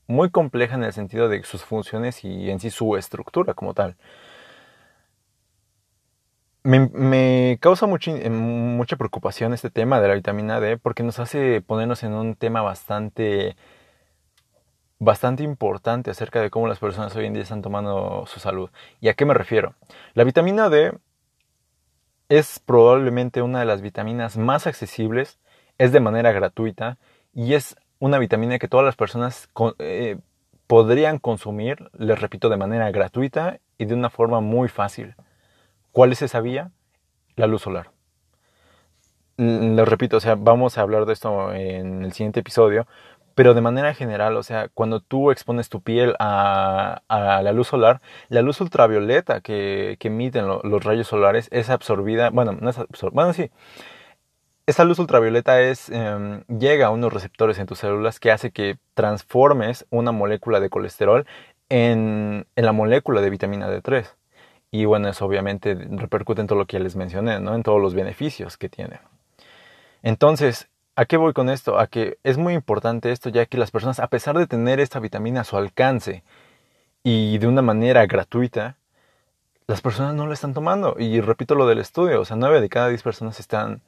muy 0.07 0.31
compleja 0.31 0.77
en 0.77 0.85
el 0.85 0.93
sentido 0.93 1.29
de 1.29 1.43
sus 1.43 1.65
funciones 1.65 2.25
y 2.25 2.51
en 2.51 2.61
sí 2.61 2.71
su 2.71 2.97
estructura 2.97 3.55
como 3.55 3.75
tal. 3.75 3.97
Me, 6.67 7.59
causa 7.61 7.87
mucha, 7.87 8.11
mucha 8.29 8.97
preocupación 8.97 9.55
este 9.55 9.71
tema 9.71 10.01
de 10.01 10.09
la 10.09 10.15
vitamina 10.15 10.59
D 10.59 10.79
porque 10.79 11.05
nos 11.05 11.21
hace 11.21 11.61
ponernos 11.61 12.03
en 12.03 12.13
un 12.13 12.35
tema 12.35 12.61
bastante 12.61 13.55
bastante 14.99 15.45
importante 15.45 16.11
acerca 16.11 16.41
de 16.41 16.51
cómo 16.51 16.67
las 16.67 16.81
personas 16.81 17.15
hoy 17.15 17.27
en 17.27 17.35
día 17.35 17.45
están 17.45 17.63
tomando 17.63 18.25
su 18.27 18.41
salud. 18.41 18.69
¿Y 19.01 19.07
a 19.11 19.15
qué 19.15 19.25
me 19.25 19.35
refiero? 19.35 19.77
La 20.15 20.25
vitamina 20.25 20.69
D 20.69 20.93
es 22.29 22.59
probablemente 22.59 23.43
una 23.43 23.61
de 23.61 23.67
las 23.67 23.81
vitaminas 23.81 24.37
más 24.37 24.67
accesibles, 24.67 25.39
es 25.79 25.93
de 25.93 26.01
manera 26.01 26.33
gratuita 26.33 26.99
y 27.33 27.55
es 27.55 27.77
una 28.01 28.19
vitamina 28.19 28.59
que 28.59 28.67
todas 28.67 28.85
las 28.85 28.97
personas 28.97 29.49
eh, 29.79 30.19
podrían 30.67 31.21
consumir, 31.21 31.93
les 31.97 32.21
repito, 32.21 32.49
de 32.49 32.57
manera 32.57 32.91
gratuita 32.91 33.61
y 33.79 33.85
de 33.85 33.95
una 33.95 34.11
forma 34.11 34.41
muy 34.41 34.67
fácil. 34.67 35.15
¿Cuál 35.97 36.13
es 36.13 36.21
esa 36.21 36.43
vía? 36.43 36.73
La 37.37 37.47
luz 37.47 37.63
solar. 37.63 37.91
Les 39.39 39.89
repito, 39.89 40.19
o 40.19 40.21
sea, 40.21 40.35
vamos 40.35 40.77
a 40.77 40.83
hablar 40.83 41.07
de 41.07 41.15
esto 41.15 41.55
en 41.55 42.05
el 42.05 42.13
siguiente 42.13 42.41
episodio, 42.41 42.87
pero 43.35 43.55
de 43.55 43.63
manera 43.63 43.95
general, 43.95 44.37
o 44.37 44.43
sea, 44.43 44.69
cuando 44.69 45.01
tú 45.01 45.31
expones 45.31 45.71
tu 45.71 45.81
piel 45.81 46.15
a, 46.19 47.01
la 47.09 47.53
luz 47.53 47.69
solar, 47.69 48.03
la 48.29 48.43
luz 48.43 48.61
ultravioleta 48.61 49.41
que, 49.41 49.97
emiten 49.99 50.47
los 50.47 50.85
rayos 50.85 51.07
solares 51.07 51.49
es 51.51 51.71
absorbida, 51.71 52.29
bueno, 52.29 52.53
no 52.53 52.69
es 52.69 52.79
absorbida, 52.79 53.15
bueno, 53.15 53.33
sí, 53.33 53.51
esa 54.67 54.85
luz 54.85 54.99
ultravioleta 54.99 55.63
es, 55.63 55.89
em, 55.89 56.43
llega 56.59 56.89
a 56.89 56.91
unos 56.91 57.11
receptores 57.11 57.59
en 57.59 57.65
tus 57.67 57.79
células 57.79 58.21
que 58.21 58.31
hace 58.31 58.51
que 58.51 58.77
transformes 58.93 59.87
una 59.89 60.13
molécula 60.13 60.61
de 60.61 60.69
colesterol 60.69 61.27
en, 61.71 62.47
la 62.55 62.73
molécula 62.73 63.23
de 63.23 63.31
vitamina 63.31 63.71
D3. 63.71 64.15
Y 64.71 64.85
bueno, 64.85 65.09
eso 65.09 65.25
obviamente 65.25 65.75
repercute 65.75 66.41
en 66.41 66.47
todo 66.47 66.59
lo 66.59 66.67
que 66.67 66.79
les 66.81 66.97
mencioné, 66.97 67.41
¿no? 67.41 67.55
En 67.55 67.63
todos 67.63 67.81
los 67.81 67.95
beneficios 67.95 68.57
que 68.57 68.69
tiene. 68.69 69.01
Entonces, 70.03 70.69
¿a 70.97 71.05
qué 71.05 71.17
voy 71.17 71.33
con 71.33 71.49
esto? 71.49 71.79
A 71.79 71.87
que 71.87 72.19
es 72.25 72.39
muy 72.39 72.55
importante 72.55 73.13
esto 73.13 73.29
ya 73.29 73.47
que 73.47 73.59
las 73.59 73.71
personas, 73.71 74.01
a 74.01 74.09
pesar 74.09 74.37
de 74.39 74.47
tener 74.47 74.81
esta 74.81 75.01
vitamina 75.01 75.43
a 75.43 75.45
su 75.45 75.57
alcance 75.57 76.25
y 77.03 77.39
de 77.39 77.47
una 77.47 77.63
manera 77.63 78.07
gratuita, 78.07 78.77
las 79.67 79.81
personas 79.81 80.15
no 80.15 80.27
la 80.27 80.35
están 80.35 80.55
tomando. 80.55 80.97
Y 80.99 81.21
repito 81.21 81.55
lo 81.55 81.67
del 81.67 81.79
estudio, 81.79 82.21
o 82.21 82.25
sea, 82.25 82.37
9 82.37 82.61
de 82.61 82.69
cada 82.69 82.89
10 82.89 83.03
personas 83.03 83.41
están 83.41 83.83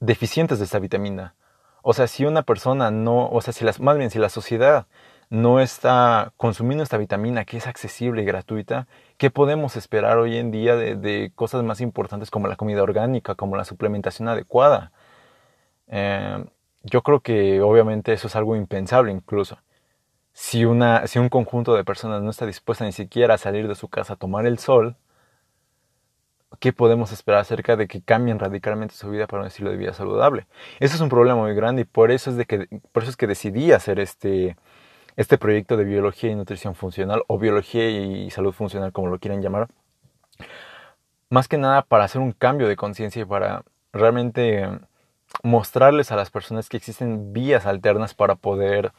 deficientes 0.00 0.58
de 0.58 0.64
esta 0.64 0.78
vitamina. 0.78 1.34
O 1.82 1.94
sea, 1.94 2.06
si 2.06 2.24
una 2.24 2.42
persona 2.42 2.90
no, 2.90 3.28
o 3.28 3.40
sea, 3.40 3.52
si 3.52 3.64
las, 3.64 3.80
más 3.80 3.96
bien 3.96 4.10
si 4.10 4.18
la 4.18 4.28
sociedad 4.28 4.86
no 5.30 5.60
está 5.60 6.32
consumiendo 6.36 6.82
esta 6.82 6.98
vitamina 6.98 7.44
que 7.44 7.56
es 7.56 7.66
accesible 7.66 8.22
y 8.22 8.24
gratuita, 8.24 8.86
¿qué 9.18 9.30
podemos 9.30 9.76
esperar 9.76 10.18
hoy 10.18 10.36
en 10.36 10.50
día 10.50 10.76
de, 10.76 11.32
cosas 11.34 11.62
más 11.64 11.80
importantes 11.80 12.30
como 12.30 12.48
la 12.48 12.56
comida 12.56 12.82
orgánica, 12.82 13.34
como 13.34 13.56
la 13.56 13.64
suplementación 13.64 14.28
adecuada? 14.28 14.92
Eh, 15.88 16.44
yo 16.82 17.02
creo 17.02 17.20
que 17.20 17.60
obviamente 17.62 18.12
eso 18.12 18.28
es 18.28 18.36
algo 18.36 18.56
impensable 18.56 19.12
incluso. 19.12 19.58
Si, 20.32 20.64
una, 20.64 21.06
si 21.06 21.18
un 21.18 21.28
conjunto 21.30 21.74
de 21.74 21.84
personas 21.84 22.22
no 22.22 22.30
está 22.30 22.46
dispuesta 22.46 22.84
ni 22.84 22.92
siquiera 22.92 23.34
a 23.34 23.38
salir 23.38 23.68
de 23.68 23.74
su 23.74 23.88
casa 23.88 24.14
a 24.14 24.16
tomar 24.16 24.46
el 24.46 24.58
sol, 24.58 24.96
¿qué 26.60 26.72
podemos 26.72 27.12
esperar 27.12 27.40
acerca 27.40 27.76
de 27.76 27.88
que 27.88 28.02
cambien 28.02 28.38
radicalmente 28.38 28.94
su 28.94 29.10
vida 29.10 29.26
para 29.26 29.42
un 29.42 29.48
estilo 29.48 29.70
de 29.70 29.76
vida 29.76 29.92
saludable? 29.92 30.46
Eso 30.80 30.94
es 30.94 31.00
un 31.00 31.08
problema 31.08 31.40
muy 31.40 31.54
grande 31.54 31.82
y 31.82 31.84
por 31.84 32.10
eso 32.10 32.30
es, 32.30 32.36
de 32.36 32.46
que, 32.46 32.68
por 32.92 33.02
eso 33.02 33.10
es 33.10 33.16
que 33.16 33.26
decidí 33.26 33.72
hacer 33.72 34.00
este, 34.00 34.56
este 35.16 35.38
proyecto 35.38 35.76
de 35.76 35.84
biología 35.84 36.30
y 36.30 36.34
nutrición 36.34 36.74
funcional 36.74 37.22
o 37.26 37.38
biología 37.38 37.88
y 37.88 38.30
salud 38.30 38.52
funcional 38.52 38.92
como 38.92 39.08
lo 39.08 39.18
quieran 39.18 39.42
llamar. 39.42 39.68
Más 41.30 41.48
que 41.48 41.58
nada 41.58 41.82
para 41.82 42.04
hacer 42.04 42.20
un 42.20 42.32
cambio 42.32 42.68
de 42.68 42.76
conciencia 42.76 43.22
y 43.22 43.24
para 43.24 43.64
realmente 43.92 44.68
mostrarles 45.42 46.12
a 46.12 46.16
las 46.16 46.30
personas 46.30 46.68
que 46.68 46.76
existen 46.76 47.32
vías 47.32 47.66
alternas 47.66 48.14
para 48.14 48.36
poder 48.36 48.92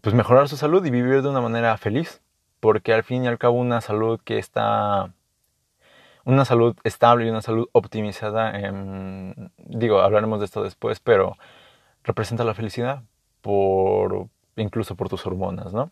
pues 0.00 0.14
mejorar 0.14 0.48
su 0.48 0.56
salud 0.56 0.84
y 0.86 0.90
vivir 0.90 1.22
de 1.22 1.28
una 1.28 1.40
manera 1.40 1.76
feliz, 1.76 2.22
porque 2.60 2.94
al 2.94 3.02
fin 3.02 3.24
y 3.24 3.28
al 3.28 3.38
cabo 3.38 3.58
una 3.58 3.80
salud 3.80 4.20
que 4.24 4.38
está 4.38 5.12
una 6.24 6.44
salud 6.44 6.76
estable 6.84 7.26
y 7.26 7.30
una 7.30 7.42
salud 7.42 7.68
optimizada, 7.72 8.52
digo, 9.56 10.00
hablaremos 10.00 10.40
de 10.40 10.44
esto 10.44 10.62
después, 10.62 11.00
pero 11.00 11.36
representa 12.04 12.44
la 12.44 12.54
felicidad 12.54 13.02
por 13.40 14.28
incluso 14.62 14.94
por 14.94 15.08
tus 15.08 15.26
hormonas, 15.26 15.72
¿no? 15.72 15.90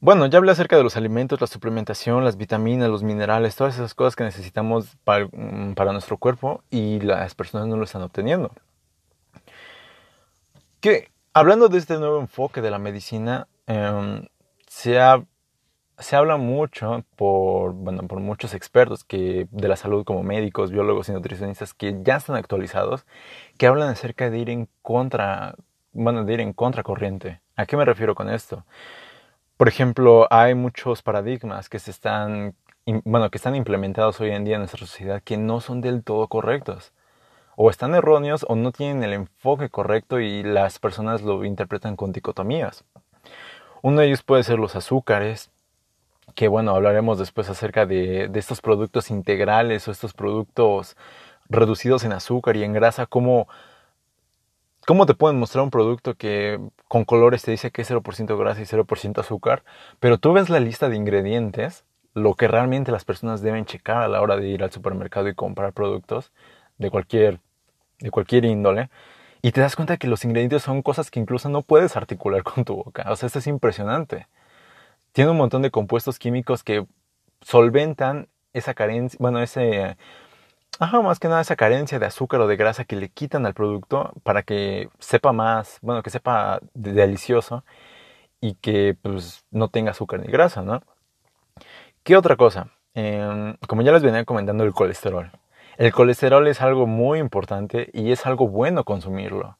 Bueno, 0.00 0.26
ya 0.26 0.38
hablé 0.38 0.52
acerca 0.52 0.76
de 0.76 0.82
los 0.82 0.96
alimentos, 0.96 1.40
la 1.40 1.46
suplementación, 1.46 2.24
las 2.24 2.36
vitaminas, 2.36 2.90
los 2.90 3.02
minerales, 3.02 3.56
todas 3.56 3.74
esas 3.74 3.94
cosas 3.94 4.16
que 4.16 4.24
necesitamos 4.24 4.96
para, 5.04 5.92
nuestro 5.92 6.18
cuerpo 6.18 6.62
y 6.70 7.00
las 7.00 7.34
personas 7.34 7.68
no 7.68 7.76
lo 7.76 7.84
están 7.84 8.02
obteniendo. 8.02 8.50
Que 10.80 11.10
hablando 11.32 11.68
de 11.68 11.78
este 11.78 11.98
nuevo 11.98 12.20
enfoque 12.20 12.60
de 12.60 12.70
la 12.70 12.78
medicina, 12.78 13.48
em, 13.66 14.26
se 14.68 14.98
se 15.98 16.16
habla 16.16 16.36
mucho 16.36 17.04
por, 17.16 17.72
bueno, 17.72 18.06
por 18.08 18.20
muchos 18.20 18.54
expertos 18.54 19.04
que, 19.04 19.46
de 19.50 19.68
la 19.68 19.76
salud 19.76 20.04
como 20.04 20.22
médicos, 20.22 20.70
biólogos 20.70 21.08
y 21.08 21.12
nutricionistas 21.12 21.72
que 21.72 22.00
ya 22.02 22.16
están 22.16 22.36
actualizados, 22.36 23.06
que 23.58 23.66
hablan 23.66 23.88
acerca 23.88 24.30
de 24.30 24.38
ir 24.38 24.50
en 24.50 24.68
contra, 24.82 25.54
bueno, 25.94 26.24
de 26.24 26.34
ir 26.34 26.40
en 26.40 26.52
contracorriente. 26.52 27.40
¿A 27.56 27.66
qué 27.66 27.76
me 27.76 27.84
refiero 27.84 28.14
con 28.14 28.28
esto? 28.28 28.64
Por 29.56 29.68
ejemplo, 29.68 30.26
hay 30.30 30.54
muchos 30.54 31.02
paradigmas 31.02 31.68
que 31.68 31.78
se 31.78 31.90
están, 31.90 32.54
bueno, 33.04 33.30
que 33.30 33.38
están 33.38 33.54
implementados 33.54 34.20
hoy 34.20 34.30
en 34.30 34.44
día 34.44 34.56
en 34.56 34.60
nuestra 34.60 34.80
sociedad 34.80 35.22
que 35.22 35.36
no 35.36 35.60
son 35.60 35.80
del 35.80 36.02
todo 36.02 36.28
correctos. 36.28 36.92
O 37.56 37.70
están 37.70 37.94
erróneos 37.94 38.44
o 38.48 38.56
no 38.56 38.72
tienen 38.72 39.04
el 39.04 39.12
enfoque 39.12 39.70
correcto 39.70 40.18
y 40.20 40.42
las 40.42 40.78
personas 40.80 41.22
lo 41.22 41.44
interpretan 41.44 41.96
con 41.96 42.12
dicotomías. 42.12 42.84
Uno 43.82 44.00
de 44.00 44.06
ellos 44.06 44.22
puede 44.22 44.42
ser 44.42 44.58
los 44.58 44.76
azúcares, 44.76 45.50
que 46.34 46.48
bueno, 46.48 46.74
hablaremos 46.74 47.18
después 47.18 47.48
acerca 47.50 47.86
de, 47.86 48.30
estos 48.34 48.60
productos 48.60 49.10
integrales 49.10 49.86
o 49.86 49.90
estos 49.90 50.14
productos 50.14 50.96
reducidos 51.48 52.04
en 52.04 52.12
azúcar 52.12 52.56
y 52.56 52.64
en 52.64 52.72
grasa, 52.72 53.06
cómo, 53.06 53.46
cómo 54.86 55.06
te 55.06 55.14
pueden 55.14 55.38
mostrar 55.38 55.64
un 55.64 55.70
producto 55.70 56.14
que 56.14 56.60
con 56.88 57.04
colores 57.04 57.42
te 57.42 57.50
dice 57.50 57.70
que 57.70 57.82
es 57.82 57.90
0% 57.90 58.36
grasa 58.38 58.60
y 58.60 58.64
0% 58.64 59.20
azúcar, 59.20 59.64
pero 60.00 60.18
tú 60.18 60.32
ves 60.32 60.48
la 60.50 60.60
lista 60.60 60.88
de 60.88 60.96
ingredientes, 60.96 61.84
lo 62.14 62.34
que 62.34 62.48
realmente 62.48 62.92
las 62.92 63.04
personas 63.04 63.42
deben 63.42 63.66
checar 63.66 64.02
a 64.02 64.08
la 64.08 64.20
hora 64.20 64.36
de 64.36 64.48
ir 64.48 64.62
al 64.62 64.72
supermercado 64.72 65.28
y 65.28 65.34
comprar 65.34 65.72
productos 65.72 66.32
de 66.78 66.90
cualquier, 66.90 67.40
de 68.00 68.10
cualquier 68.10 68.44
índole, 68.44 68.90
y 69.42 69.52
te 69.52 69.60
das 69.60 69.76
cuenta 69.76 69.96
que 69.98 70.06
los 70.08 70.24
ingredientes 70.24 70.62
son 70.62 70.82
cosas 70.82 71.10
que 71.10 71.20
incluso 71.20 71.48
no 71.48 71.62
puedes 71.62 71.96
articular 71.96 72.42
con 72.42 72.64
tu 72.64 72.76
boca. 72.76 73.10
O 73.10 73.16
sea, 73.16 73.26
esto 73.26 73.40
es 73.40 73.46
impresionante 73.46 74.26
tiene 75.14 75.30
un 75.30 75.36
montón 75.36 75.62
de 75.62 75.70
compuestos 75.70 76.18
químicos 76.18 76.64
que 76.64 76.86
solventan 77.40 78.28
esa 78.52 78.74
carencia, 78.74 79.16
bueno, 79.20 79.40
ese, 79.40 79.96
ajá, 80.80 81.02
más 81.02 81.18
que 81.20 81.28
nada 81.28 81.40
esa 81.40 81.56
carencia 81.56 81.98
de 81.98 82.06
azúcar 82.06 82.40
o 82.40 82.46
de 82.46 82.56
grasa 82.56 82.84
que 82.84 82.96
le 82.96 83.08
quitan 83.08 83.46
al 83.46 83.54
producto 83.54 84.12
para 84.22 84.42
que 84.42 84.88
sepa 84.98 85.32
más, 85.32 85.78
bueno, 85.82 86.02
que 86.02 86.10
sepa 86.10 86.60
delicioso 86.74 87.64
y 88.40 88.54
que 88.56 88.96
pues 89.02 89.44
no 89.50 89.68
tenga 89.68 89.92
azúcar 89.92 90.20
ni 90.20 90.28
grasa, 90.30 90.62
¿no? 90.62 90.82
¿Qué 92.02 92.16
otra 92.16 92.36
cosa? 92.36 92.68
Em, 92.94 93.56
como 93.68 93.82
ya 93.82 93.92
les 93.92 94.02
venía 94.02 94.24
comentando, 94.24 94.64
el 94.64 94.72
colesterol. 94.72 95.30
El 95.78 95.92
colesterol 95.92 96.46
es 96.48 96.60
algo 96.60 96.86
muy 96.86 97.18
importante 97.18 97.90
y 97.92 98.12
es 98.12 98.26
algo 98.26 98.48
bueno 98.48 98.84
consumirlo. 98.84 99.58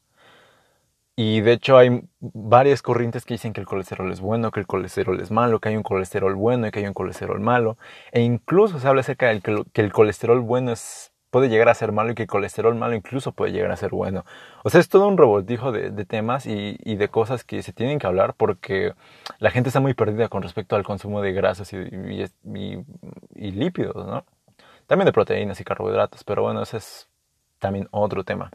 Y 1.17 1.41
de 1.41 1.53
hecho 1.53 1.77
hay 1.77 2.01
varias 2.19 2.81
corrientes 2.81 3.23
que 3.23 3.35
dicen 3.35 3.53
que 3.53 3.61
el 3.61 3.67
colesterol 3.67 4.11
es 4.11 4.19
bueno, 4.19 4.51
que 4.51 4.59
el 4.59 4.67
colesterol 4.67 5.19
es 5.21 5.31
malo, 5.31 5.59
que 5.59 5.69
hay 5.69 5.77
un 5.77 5.83
colesterol 5.83 6.35
bueno 6.35 6.67
y 6.67 6.71
que 6.71 6.79
hay 6.79 6.87
un 6.87 6.93
colesterol 6.93 7.39
malo. 7.39 7.77
E 8.11 8.21
incluso 8.21 8.79
se 8.79 8.87
habla 8.87 9.01
acerca 9.01 9.27
de 9.27 9.41
que 9.71 9.81
el 9.81 9.93
colesterol 9.93 10.41
bueno 10.41 10.73
es, 10.73 11.13
puede 11.35 11.49
llegar 11.49 11.69
a 11.69 11.73
ser 11.73 11.91
malo 11.91 12.11
y 12.11 12.15
que 12.15 12.23
el 12.23 12.29
colesterol 12.29 12.75
malo 12.75 12.95
incluso 12.95 13.31
puede 13.31 13.53
llegar 13.53 13.71
a 13.71 13.77
ser 13.77 13.91
bueno. 13.91 14.25
O 14.63 14.69
sea, 14.69 14.79
es 14.81 14.89
todo 14.89 15.07
un 15.07 15.17
revoltijo 15.17 15.71
de, 15.71 15.91
temas 16.05 16.45
y, 16.45 16.77
de 16.83 17.09
cosas 17.09 17.43
que 17.43 17.63
se 17.63 17.73
tienen 17.73 17.99
que 17.99 18.07
hablar 18.07 18.33
porque 18.35 18.93
la 19.39 19.51
gente 19.51 19.69
está 19.69 19.79
muy 19.79 19.93
perdida 19.93 20.27
con 20.29 20.43
respecto 20.43 20.75
al 20.75 20.83
consumo 20.83 21.21
de 21.21 21.33
grasas 21.33 21.73
y, 21.73 21.77
y 23.35 23.51
lípidos, 23.51 24.05
¿no? 24.05 24.25
También 24.87 25.05
de 25.05 25.13
proteínas 25.13 25.59
y 25.61 25.63
carbohidratos, 25.63 26.23
pero 26.23 26.43
bueno, 26.43 26.61
ese 26.61 26.77
es 26.77 27.09
también 27.59 27.87
otro 27.91 28.23
tema. 28.23 28.51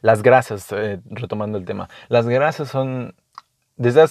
Las 0.00 0.22
grasas, 0.22 0.70
eh, 0.72 1.00
retomando 1.10 1.58
el 1.58 1.64
tema, 1.64 1.88
las 2.08 2.26
grasas 2.26 2.68
son, 2.68 3.14
desde 3.76 4.02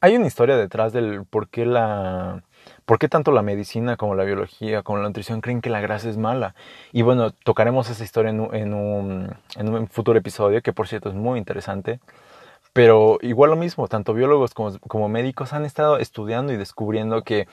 hay 0.00 0.16
una 0.16 0.26
historia 0.26 0.56
detrás 0.56 0.92
del 0.92 1.26
por 1.26 1.48
qué 1.48 1.66
la, 1.66 2.42
por 2.86 2.98
qué 2.98 3.08
tanto 3.08 3.30
la 3.30 3.42
medicina 3.42 3.96
como 3.96 4.14
la 4.14 4.24
biología, 4.24 4.82
como 4.82 4.98
la 4.98 5.08
nutrición 5.08 5.42
creen 5.42 5.60
que 5.60 5.70
la 5.70 5.80
grasa 5.80 6.08
es 6.08 6.16
mala. 6.16 6.54
Y 6.92 7.02
bueno, 7.02 7.30
tocaremos 7.30 7.90
esa 7.90 8.02
historia 8.02 8.30
en 8.30 8.40
un, 8.40 9.36
en 9.56 9.68
un, 9.68 9.88
futuro 9.88 10.18
episodio, 10.18 10.62
que 10.62 10.72
por 10.72 10.88
cierto 10.88 11.10
es 11.10 11.14
muy 11.14 11.38
interesante. 11.38 12.00
Pero 12.72 13.18
igual 13.22 13.50
lo 13.50 13.56
mismo, 13.56 13.88
tanto 13.88 14.14
biólogos 14.14 14.54
como, 14.54 14.78
como 14.80 15.08
médicos 15.08 15.52
han 15.52 15.64
estado 15.64 15.98
estudiando 15.98 16.52
y 16.52 16.56
descubriendo 16.56 17.22
que 17.22 17.48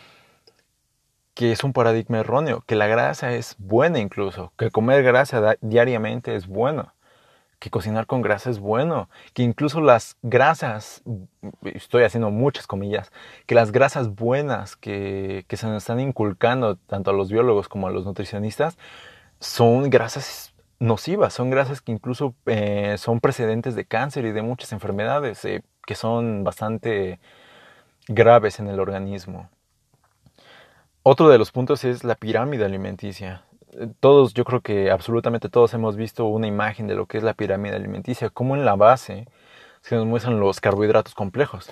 que 1.33 1.51
es 1.51 1.63
un 1.63 1.73
paradigma 1.73 2.19
erróneo, 2.19 2.63
que 2.67 2.75
la 2.75 2.85
grasa 2.85 3.33
es 3.33 3.55
buena 3.57 3.97
incluso, 3.97 4.53
que 4.55 4.69
comer 4.69 5.03
grasa 5.03 5.57
diariamente 5.62 6.35
es 6.35 6.45
bueno 6.45 6.92
que 7.63 7.70
cocinar 7.70 8.08
con 8.08 8.22
grasa 8.22 8.50
es 8.50 8.60
bueno, 8.60 9.10
que 9.34 9.41
incluso 9.41 9.79
las 9.79 10.17
grasas, 10.22 11.01
estoy 11.63 12.03
haciendo 12.03 12.29
muchas 12.29 12.67
comillas, 12.67 13.10
que 13.46 13.55
las 13.55 13.72
grasas 13.72 14.13
buenas 14.13 14.75
que, 14.75 15.46
se 15.50 15.67
nos 15.67 15.84
están 15.84 16.01
inculcando 16.01 16.75
tanto 16.75 17.12
a 17.12 17.13
los 17.13 17.32
biólogos 17.32 17.70
como 17.70 17.88
a 17.88 17.91
los 17.91 18.05
nutricionistas 18.05 18.77
son 19.39 19.89
grasas 19.89 20.53
nocivas, 20.79 21.34
son 21.34 21.51
grasas 21.51 21.79
que 21.79 21.93
incluso 21.93 22.36
eh, 22.48 22.98
son 22.98 23.22
precedentes 23.22 23.75
de 23.75 23.86
cáncer 23.86 24.25
y 24.25 24.34
de 24.34 24.41
muchas 24.41 24.74
enfermedades 24.74 25.46
eh, 25.46 25.63
que 25.86 25.96
son 25.96 26.43
bastante 26.43 27.22
graves 28.10 28.60
en 28.60 28.67
el 28.67 28.82
organismo. 28.82 29.50
Otro 31.01 31.29
de 31.29 31.38
los 31.38 31.53
puntos 31.53 31.86
es 31.86 32.03
la 32.03 32.15
pirámide 32.15 32.65
alimenticia. 32.65 33.46
Todos, 33.99 34.33
yo 34.33 34.45
creo 34.45 34.61
que 34.61 34.91
absolutamente 34.91 35.49
todos 35.49 35.73
hemos 35.73 35.95
visto 35.95 36.25
una 36.25 36.47
imagen 36.47 36.87
de 36.87 36.95
lo 36.95 37.05
que 37.07 37.17
es 37.17 37.23
la 37.23 37.33
pirámide 37.33 37.75
alimenticia, 37.75 38.29
como 38.29 38.55
en 38.55 38.65
la 38.65 38.75
base 38.75 39.27
se 39.81 39.95
nos 39.95 40.05
muestran 40.05 40.39
los 40.39 40.61
carbohidratos 40.61 41.15
complejos. 41.15 41.71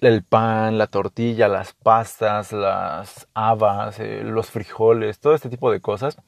El 0.00 0.22
pan, 0.24 0.78
la 0.78 0.86
tortilla, 0.88 1.48
las 1.48 1.72
pastas, 1.74 2.52
las 2.52 3.28
habas, 3.34 4.00
eh, 4.00 4.22
los 4.24 4.50
frijoles, 4.50 5.20
todo 5.20 5.34
este 5.34 5.48
tipo 5.50 5.70
de 5.70 5.80
cosas. 5.80 6.18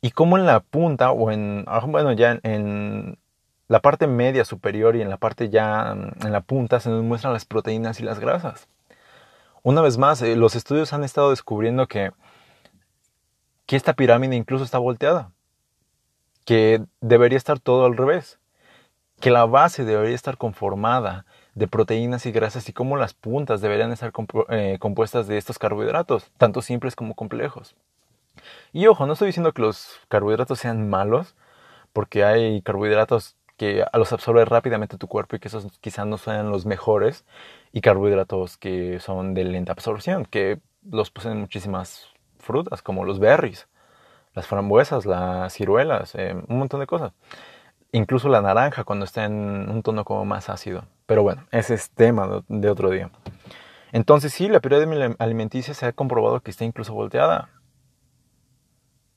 Y 0.00 0.12
como 0.12 0.38
en 0.38 0.46
la 0.46 0.60
punta 0.60 1.10
o 1.10 1.30
en, 1.30 1.64
ah, 1.68 1.84
bueno, 1.86 2.12
ya 2.12 2.38
en 2.42 3.18
la 3.68 3.80
parte 3.80 4.06
media 4.06 4.44
superior 4.44 4.96
y 4.96 5.02
en 5.02 5.10
la 5.10 5.18
parte 5.18 5.50
ya 5.50 5.94
mm, 5.94 6.26
en 6.26 6.32
la 6.32 6.40
punta 6.42 6.80
se 6.80 6.90
nos 6.90 7.04
muestran 7.04 7.32
las 7.32 7.44
proteínas 7.44 8.00
y 8.00 8.04
las 8.04 8.18
grasas. 8.18 8.68
Una 9.62 9.82
vez 9.82 9.98
más, 9.98 10.22
eh, 10.22 10.36
los 10.36 10.56
estudios 10.56 10.92
han 10.92 11.04
estado 11.04 11.30
descubriendo 11.30 11.86
que, 11.88 12.12
que 13.68 13.76
esta 13.76 13.92
pirámide 13.92 14.34
incluso 14.34 14.64
está 14.64 14.78
volteada, 14.78 15.30
que 16.46 16.82
debería 17.02 17.36
estar 17.36 17.60
todo 17.60 17.84
al 17.84 17.98
revés, 17.98 18.40
que 19.20 19.30
la 19.30 19.44
base 19.44 19.84
debería 19.84 20.14
estar 20.14 20.38
conformada 20.38 21.26
de 21.54 21.68
proteínas 21.68 22.24
y 22.24 22.32
grasas 22.32 22.66
y 22.70 22.72
cómo 22.72 22.96
las 22.96 23.12
puntas 23.12 23.60
deberían 23.60 23.92
estar 23.92 24.10
eh, 24.48 24.78
compuestas 24.80 25.26
de 25.26 25.36
estos 25.36 25.58
carbohidratos, 25.58 26.30
tanto 26.38 26.62
simples 26.62 26.96
como 26.96 27.14
complejos. 27.14 27.76
Y 28.72 28.86
ojo, 28.86 29.04
no 29.04 29.12
estoy 29.12 29.26
diciendo 29.26 29.52
que 29.52 29.60
los 29.60 30.00
carbohidratos 30.08 30.60
sean 30.60 30.88
malos, 30.88 31.36
porque 31.92 32.24
hay 32.24 32.62
carbohidratos 32.62 33.36
que 33.58 33.84
los 33.92 34.14
absorbe 34.14 34.46
rápidamente 34.46 34.96
tu 34.96 35.08
cuerpo 35.08 35.36
y 35.36 35.40
que 35.40 35.48
esos 35.48 35.66
quizás 35.82 36.06
no 36.06 36.16
sean 36.16 36.50
los 36.50 36.64
mejores, 36.64 37.26
y 37.74 37.82
carbohidratos 37.82 38.56
que 38.56 38.98
son 38.98 39.34
de 39.34 39.44
lenta 39.44 39.72
absorción, 39.72 40.24
que 40.24 40.58
los 40.90 41.10
poseen 41.10 41.38
muchísimas 41.38 42.08
frutas, 42.48 42.80
como 42.80 43.04
los 43.04 43.18
berries, 43.18 43.68
las 44.34 44.46
frambuesas, 44.46 45.04
las 45.04 45.52
ciruelas, 45.52 46.14
eh, 46.14 46.34
un 46.48 46.58
montón 46.58 46.80
de 46.80 46.86
cosas. 46.86 47.12
Incluso 47.92 48.28
la 48.28 48.40
naranja 48.40 48.84
cuando 48.84 49.04
está 49.04 49.24
en 49.24 49.34
un 49.70 49.82
tono 49.82 50.04
como 50.04 50.24
más 50.24 50.48
ácido. 50.48 50.86
Pero 51.06 51.22
bueno, 51.22 51.44
ese 51.50 51.74
es 51.74 51.90
tema 51.90 52.42
de 52.48 52.70
otro 52.70 52.90
día. 52.90 53.10
Entonces 53.92 54.32
sí, 54.32 54.48
la 54.48 54.60
pirámide 54.60 55.14
alimenticia 55.18 55.74
se 55.74 55.86
ha 55.86 55.92
comprobado 55.92 56.40
que 56.40 56.50
está 56.50 56.64
incluso 56.64 56.94
volteada. 56.94 57.50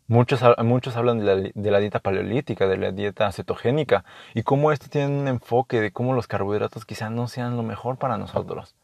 Muchos, 0.08 0.42
muchos 0.64 0.98
hablan 0.98 1.20
de 1.20 1.26
la, 1.26 1.36
de 1.54 1.72
la, 1.72 1.80
dieta 1.80 2.00
paleolítica, 2.00 2.68
de 2.68 2.78
la 2.78 2.92
dieta 2.92 3.32
cetogénica, 3.32 4.04
y 4.34 4.44
cómo 4.44 4.74
esto 4.74 4.88
tiene 4.90 5.08
un 5.22 5.28
enfoque 5.30 5.80
de 5.80 5.92
cómo 5.92 6.14
los 6.14 6.28
carbohidratos 6.28 6.86
quizás 6.86 7.12
no 7.12 7.30
sean 7.30 7.56
lo 7.56 7.64
mejor 7.64 7.98
para 7.98 8.18
nosotros. 8.18 8.76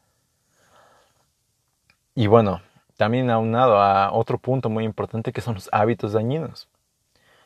Y 2.14 2.26
bueno, 2.26 2.62
también 2.98 3.30
aunado 3.30 3.80
a 3.80 4.12
otro 4.12 4.38
punto 4.38 4.68
muy 4.70 4.82
importante 4.82 5.32
que 5.32 5.40
son 5.40 5.54
los 5.54 5.68
hábitos 5.70 6.12
dañinos. 6.12 6.68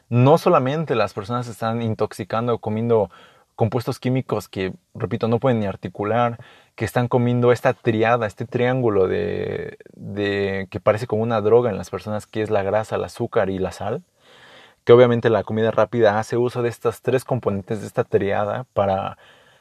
No 0.09 0.39
solamente 0.39 0.95
las 0.95 1.13
personas 1.13 1.47
están 1.47 1.83
intoxicando 1.83 2.59
comiendo 2.59 3.11
compuestos 3.55 4.01
químicos 4.01 4.49
que, 4.49 4.73
repito, 4.95 5.29
no 5.29 5.39
pueden 5.41 5.61
ni 5.61 5.67
articular, 5.67 6.39
que 6.75 6.87
están 6.87 7.07
comiendo 7.07 7.53
esta 7.53 7.75
triada, 7.75 8.27
este 8.27 8.47
triángulo 8.47 9.09
de, 9.09 9.77
que 10.71 10.81
parece 10.81 11.07
como 11.07 11.23
una 11.23 11.43
droga 11.43 11.69
en 11.69 11.77
las 11.77 11.91
personas, 11.91 12.27
que 12.27 12.41
es 12.41 12.49
la 12.49 12.63
grasa, 12.63 12.97
el 12.97 13.05
azúcar 13.05 13.51
y 13.51 13.59
la 13.59 13.73
sal, 13.73 14.03
que 14.85 14.95
obviamente 14.95 15.29
la 15.29 15.45
comida 15.45 15.71
rápida 15.71 16.19
hace 16.19 16.39
uso 16.39 16.63
de 16.63 16.71
estas 16.71 17.03
tres 17.03 17.27
componentes 17.27 17.83
de 17.83 17.89
esta 17.89 18.05
triada 18.05 18.65
para, 18.73 19.19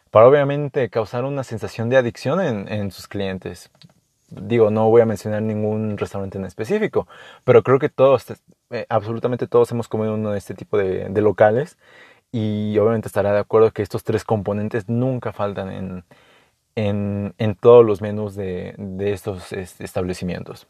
para 0.09 0.25
obviamente 0.25 0.89
causar 0.89 1.25
una 1.25 1.43
sensación 1.43 1.89
de 1.89 1.97
adicción 1.97 2.39
en, 2.39 2.69
en 2.69 2.91
sus 2.91 3.09
clientes. 3.09 3.69
Digo, 4.31 4.71
no 4.71 4.89
voy 4.89 5.01
a 5.01 5.05
mencionar 5.05 5.41
ningún 5.41 5.97
restaurante 5.97 6.37
en 6.37 6.45
específico, 6.45 7.07
pero 7.43 7.63
creo 7.63 7.79
que 7.79 7.89
todos, 7.89 8.25
eh, 8.71 8.85
absolutamente 8.89 9.47
todos 9.47 9.71
hemos 9.71 9.87
comido 9.87 10.13
uno 10.13 10.33
este 10.33 10.55
tipo 10.55 10.77
de, 10.77 11.09
de 11.09 11.21
locales 11.21 11.77
y 12.31 12.77
obviamente 12.77 13.07
estará 13.07 13.33
de 13.33 13.39
acuerdo 13.39 13.71
que 13.71 13.81
estos 13.81 14.03
tres 14.03 14.23
componentes 14.23 14.87
nunca 14.89 15.33
faltan 15.33 15.71
en, 15.71 16.05
en, 16.75 17.33
en 17.37 17.55
todos 17.55 17.85
los 17.85 18.01
menús 18.01 18.35
de, 18.35 18.73
de 18.77 19.13
estos 19.13 19.51
establecimientos. 19.53 20.67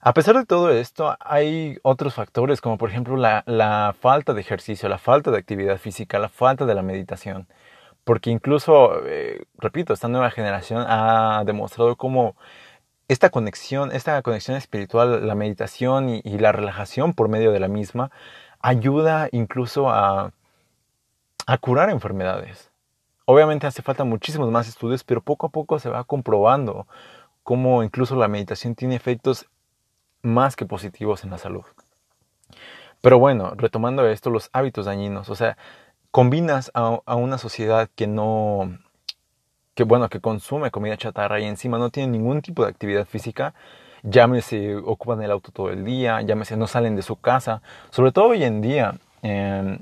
A 0.00 0.12
pesar 0.14 0.36
de 0.36 0.46
todo 0.46 0.70
esto, 0.70 1.16
hay 1.20 1.78
otros 1.82 2.14
factores 2.14 2.60
como 2.60 2.78
por 2.78 2.90
ejemplo 2.90 3.16
la, 3.16 3.42
la, 3.46 3.94
falta 3.98 4.34
de 4.34 4.40
ejercicio, 4.40 4.88
la 4.88 4.98
falta 4.98 5.30
de 5.30 5.38
actividad 5.38 5.78
física, 5.78 6.18
la 6.18 6.28
falta 6.28 6.66
de 6.66 6.74
la 6.74 6.82
meditación. 6.82 7.48
Porque 8.04 8.30
incluso, 8.30 9.04
eh, 9.06 9.46
repito, 9.58 9.92
esta 9.92 10.08
nueva 10.08 10.30
generación 10.30 10.84
ha 10.86 11.42
demostrado 11.44 11.96
cómo 11.96 12.36
esta 13.08 13.30
conexión, 13.30 13.92
esta 13.92 14.20
conexión 14.22 14.56
espiritual, 14.56 15.26
la 15.26 15.34
meditación 15.34 16.08
y, 16.08 16.38
la 16.38 16.52
relajación 16.52 17.14
por 17.14 17.28
medio 17.28 17.52
de 17.52 17.60
la 17.60 17.68
misma, 17.68 18.10
ayuda 18.60 19.28
incluso 19.32 19.90
a, 19.90 20.32
curar 21.60 21.90
enfermedades. 21.90 22.70
Obviamente 23.24 23.66
hace 23.66 23.82
falta 23.82 24.04
muchísimos 24.04 24.50
más 24.50 24.68
estudios, 24.68 25.04
pero 25.04 25.20
poco 25.20 25.46
a 25.46 25.50
poco 25.50 25.78
se 25.78 25.88
va 25.88 26.04
comprobando 26.04 26.86
cómo 27.42 27.82
incluso 27.82 28.16
la 28.16 28.28
meditación 28.28 28.74
tiene 28.74 28.96
efectos 28.96 29.46
más 30.22 30.56
que 30.56 30.66
positivos 30.66 31.22
en 31.22 31.30
la 31.30 31.38
salud. 31.38 31.64
Pero 33.00 33.18
bueno, 33.18 33.52
retomando 33.56 34.06
esto, 34.08 34.30
los 34.30 34.50
hábitos 34.52 34.86
dañinos, 34.86 35.28
o 35.28 35.36
sea, 35.36 35.56
combinas 36.10 36.72
a 36.74 37.14
una 37.14 37.38
sociedad 37.38 37.88
que 37.94 38.06
no, 38.08 38.78
que 39.76 39.84
bueno, 39.84 40.08
que 40.08 40.20
consume 40.20 40.70
comida 40.70 40.96
chatarra 40.96 41.38
y 41.38 41.44
encima 41.44 41.78
no 41.78 41.90
tiene 41.90 42.10
ningún 42.10 42.40
tipo 42.40 42.64
de 42.64 42.70
actividad 42.70 43.04
física, 43.06 43.54
llámese 44.02 44.74
ocupan 44.74 45.22
el 45.22 45.30
auto 45.30 45.52
todo 45.52 45.70
el 45.70 45.84
día, 45.84 46.22
llámese 46.22 46.56
no 46.56 46.66
salen 46.66 46.96
de 46.96 47.02
su 47.02 47.16
casa, 47.16 47.60
sobre 47.90 48.10
todo 48.10 48.28
hoy 48.28 48.42
en 48.42 48.62
día. 48.62 48.94
Eh, 49.22 49.78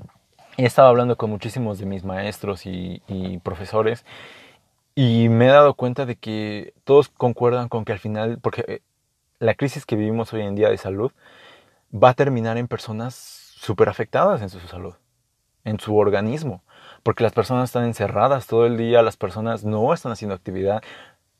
he 0.57 0.65
estado 0.65 0.89
hablando 0.89 1.15
con 1.15 1.29
muchísimos 1.29 1.79
de 1.79 1.85
mis 1.85 2.03
maestros 2.03 2.65
y, 2.65 3.01
profesores 3.41 4.05
y 4.95 5.29
me 5.29 5.45
he 5.45 5.49
dado 5.49 5.73
cuenta 5.75 6.05
de 6.05 6.17
que 6.17 6.73
todos 6.83 7.07
concuerdan 7.07 7.69
con 7.69 7.85
que 7.85 7.93
al 7.93 7.99
final, 7.99 8.39
porque 8.41 8.65
eh, 8.67 8.81
la 9.39 9.55
crisis 9.55 9.85
que 9.85 9.95
vivimos 9.95 10.33
hoy 10.33 10.41
en 10.41 10.55
día 10.55 10.69
de 10.69 10.77
salud 10.77 11.13
va 11.93 12.09
a 12.09 12.13
terminar 12.15 12.57
en 12.57 12.67
personas 12.67 13.15
súper 13.15 13.87
afectadas 13.87 14.41
en 14.41 14.49
su 14.49 14.59
salud, 14.59 14.95
en 15.63 15.79
su 15.79 15.95
organismo, 15.95 16.63
porque 17.05 17.23
las 17.23 17.33
personas 17.33 17.65
están 17.65 17.83
encerradas 17.83 18.47
todo 18.47 18.65
el 18.65 18.77
día, 18.77 19.03
las 19.03 19.15
personas 19.15 19.63
no 19.63 19.93
están 19.93 20.11
haciendo 20.11 20.33
actividad 20.33 20.81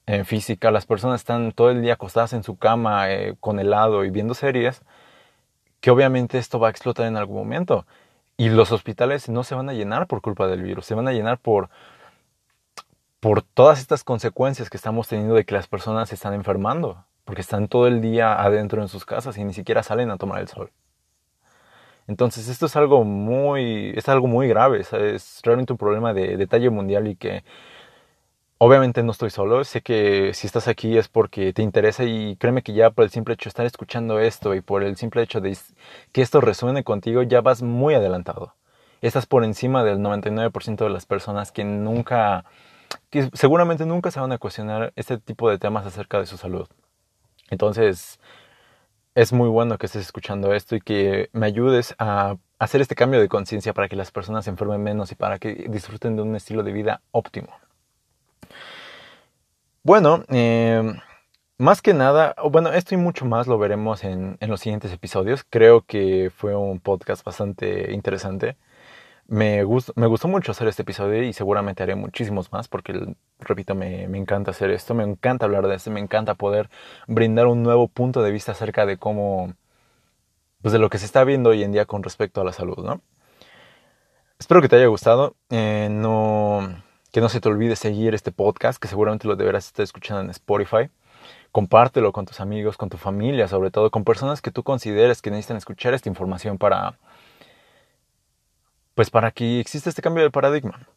eh, 0.05 0.23
física, 0.23 0.69
las 0.69 0.85
personas 0.85 1.21
están 1.21 1.53
todo 1.53 1.71
el 1.71 1.81
día 1.81 1.93
acostadas 1.93 2.33
en 2.33 2.43
su 2.43 2.55
cama 2.55 3.11
eh, 3.11 3.35
con 3.39 3.59
helado 3.59 4.05
y 4.05 4.11
viendo 4.11 4.35
series, 4.35 4.83
que 5.81 5.89
obviamente 5.89 6.37
esto 6.37 6.59
va 6.59 6.67
a 6.67 6.69
explotar 6.69 7.07
en 7.07 7.17
algún 7.17 7.37
momento. 7.37 7.87
Y 8.37 8.49
los 8.49 8.71
hospitales 8.71 9.27
no 9.27 9.43
se 9.43 9.55
van 9.55 9.67
a 9.67 9.73
llenar 9.73 10.05
por 10.05 10.21
culpa 10.21 10.45
del 10.45 10.61
virus, 10.61 10.85
se 10.85 10.93
van 10.93 11.07
a 11.07 11.13
llenar 11.13 11.39
por, 11.39 11.71
por 13.19 13.41
todas 13.41 13.79
estas 13.79 14.03
consecuencias 14.03 14.69
que 14.69 14.77
estamos 14.77 15.07
teniendo 15.07 15.33
de 15.33 15.45
que 15.45 15.55
las 15.55 15.65
personas 15.67 16.09
se 16.09 16.15
están 16.15 16.35
enfermando, 16.35 17.05
porque 17.23 17.41
están 17.41 17.69
todo 17.69 17.87
el 17.87 18.01
día 18.01 18.39
adentro 18.39 18.83
en 18.83 18.87
sus 18.87 19.03
casas 19.03 19.35
y 19.39 19.43
ni 19.43 19.53
siquiera 19.53 19.81
salen 19.81 20.11
a 20.11 20.17
tomar 20.17 20.41
el 20.41 20.47
sol. 20.47 20.69
Entonces 22.07 22.47
esto 22.49 22.67
es 22.67 22.75
algo 22.75 23.03
muy, 23.03 23.93
es 23.95 24.07
algo 24.09 24.27
muy 24.27 24.47
grave, 24.47 24.81
es, 24.81 25.41
realmente 25.43 25.73
un 25.73 25.77
problema 25.77 26.13
de, 26.13 26.37
detalle 26.37 26.69
mundial 26.69 27.07
y 27.07 27.15
que 27.15 27.43
Obviamente 28.57 29.03
no 29.03 29.11
estoy 29.11 29.31
solo, 29.31 29.65
sé 29.65 29.81
que 29.81 30.33
si 30.33 30.47
estás 30.47 30.69
aquí 30.69 30.97
es 30.97 31.09
porque 31.09 31.51
te 31.51 31.61
interesa 31.61 32.05
y 32.05 32.37
créeme 32.37 32.63
que 32.63 32.71
ya 32.73 32.89
por 32.89 33.03
el 33.03 33.11
simple 33.11 33.33
hecho 33.33 33.47
de 33.47 33.49
estar 33.49 33.65
escuchando 33.65 34.17
esto 34.19 34.55
y 34.55 34.61
por 34.61 34.81
el 34.81 34.95
simple 34.95 35.21
hecho 35.23 35.41
de 35.41 35.57
que 36.13 36.21
esto 36.21 36.39
resuene 36.39 36.85
contigo 36.85 37.21
ya 37.21 37.41
vas 37.41 37.61
muy 37.61 37.95
adelantado. 37.95 38.55
Estás 39.01 39.25
por 39.25 39.43
encima 39.43 39.83
del 39.83 39.99
99% 39.99 40.85
de 40.85 40.89
las 40.89 41.05
personas 41.05 41.51
que 41.51 41.65
nunca, 41.65 42.45
que 43.09 43.29
seguramente 43.33 43.85
nunca 43.85 44.09
se 44.09 44.21
van 44.21 44.31
a 44.31 44.37
cuestionar 44.37 44.93
este 44.95 45.17
tipo 45.17 45.49
de 45.49 45.59
temas 45.59 45.85
acerca 45.85 46.19
de 46.19 46.25
su 46.25 46.37
salud. 46.37 46.67
Entonces, 47.49 48.19
es 49.15 49.31
muy 49.31 49.47
bueno 49.49 49.77
que 49.77 49.85
estés 49.85 50.03
escuchando 50.03 50.53
esto 50.53 50.75
y 50.75 50.81
que 50.81 51.29
me 51.31 51.45
ayudes 51.45 51.95
a 51.97 52.35
hacer 52.59 52.81
este 52.81 52.95
cambio 52.95 53.21
de 53.21 53.29
conciencia 53.29 53.73
para 53.73 53.87
que 53.87 53.95
las 53.95 54.11
personas 54.11 54.45
se 54.45 54.51
enfermen 54.51 54.83
menos 54.83 55.11
y 55.11 55.15
para 55.15 55.39
que 55.39 55.67
disfruten 55.69 56.17
de 56.17 56.21
un 56.21 56.35
estilo 56.35 56.63
de 56.63 56.73
vida 56.73 57.01
óptimo. 57.11 57.49
Bueno, 59.83 60.23
eh, 60.29 60.93
más 61.57 61.81
que 61.81 61.93
nada, 61.93 62.35
bueno, 62.51 62.73
esto 62.73 62.95
y 62.95 62.97
mucho 62.97 63.25
más 63.25 63.47
lo 63.47 63.57
veremos 63.57 64.03
en, 64.03 64.37
los 64.41 64.59
siguientes 64.59 64.91
episodios. 64.91 65.45
Creo 65.49 65.81
que 65.81 66.31
fue 66.35 66.53
un 66.55 66.79
podcast 66.81 67.23
bastante 67.23 67.93
interesante. 67.93 68.57
Me, 69.27 69.63
gustó, 69.63 69.93
me 69.95 70.07
gustó 70.07 70.27
mucho 70.27 70.51
hacer 70.51 70.67
este 70.67 70.83
episodio 70.83 71.23
y 71.23 71.33
seguramente 71.33 71.81
haré 71.83 71.95
muchísimos 71.95 72.51
más 72.51 72.67
porque, 72.67 73.15
repito, 73.39 73.73
me, 73.73 74.07
me 74.07 74.17
encanta 74.19 74.51
hacer 74.51 74.69
esto, 74.71 74.93
me 74.93 75.03
encanta 75.03 75.45
hablar 75.45 75.67
de 75.67 75.75
esto, 75.75 75.89
me 75.91 75.99
encanta 75.99 76.35
poder 76.35 76.69
brindar 77.07 77.47
un 77.47 77.63
nuevo 77.63 77.87
punto 77.87 78.21
de 78.21 78.31
vista 78.31 78.51
acerca 78.51 78.85
de 78.85 78.97
cómo, 78.97 79.53
pues 80.61 80.73
de 80.73 80.79
lo 80.79 80.89
que 80.89 80.99
se 80.99 81.05
está 81.05 81.23
viendo 81.23 81.49
hoy 81.49 81.63
en 81.63 81.71
día 81.71 81.85
con 81.85 82.03
respecto 82.03 82.41
a 82.41 82.43
la 82.43 82.53
salud, 82.53 82.77
¿no? 82.85 83.01
Espero 84.37 84.61
que 84.61 84.69
te 84.69 84.75
haya 84.75 84.87
gustado. 84.87 85.35
Eh, 85.49 85.87
no, 85.89 86.83
que 87.11 87.21
no 87.21 87.29
se 87.29 87.39
te 87.39 87.47
olvide 87.47 87.77
seguir 87.77 88.13
este 88.13 88.33
podcast, 88.33 88.81
que 88.81 88.89
seguramente 88.89 89.27
lo 89.27 89.37
deberás 89.37 89.67
estar 89.67 89.83
escuchando 89.83 90.21
en 90.21 90.29
Spotify. 90.31 90.89
Compártelo 91.53 92.11
con 92.11 92.25
tus 92.25 92.41
amigos, 92.41 92.75
con 92.75 92.89
tu 92.89 92.97
familia, 92.97 93.47
sobre 93.47 93.71
todo 93.71 93.89
con 93.89 94.03
personas 94.03 94.41
que 94.41 94.51
tú 94.51 94.63
consideres 94.63 95.21
que 95.21 95.31
necesitan 95.31 95.55
escuchar 95.55 95.93
esta 95.93 96.09
información 96.09 96.57
para, 96.57 96.99
pues 98.95 99.11
para 99.11 99.31
que 99.31 99.59
exista 99.59 99.89
este 99.89 100.01
cambio 100.01 100.23
de 100.23 100.31
paradigma. 100.31 100.87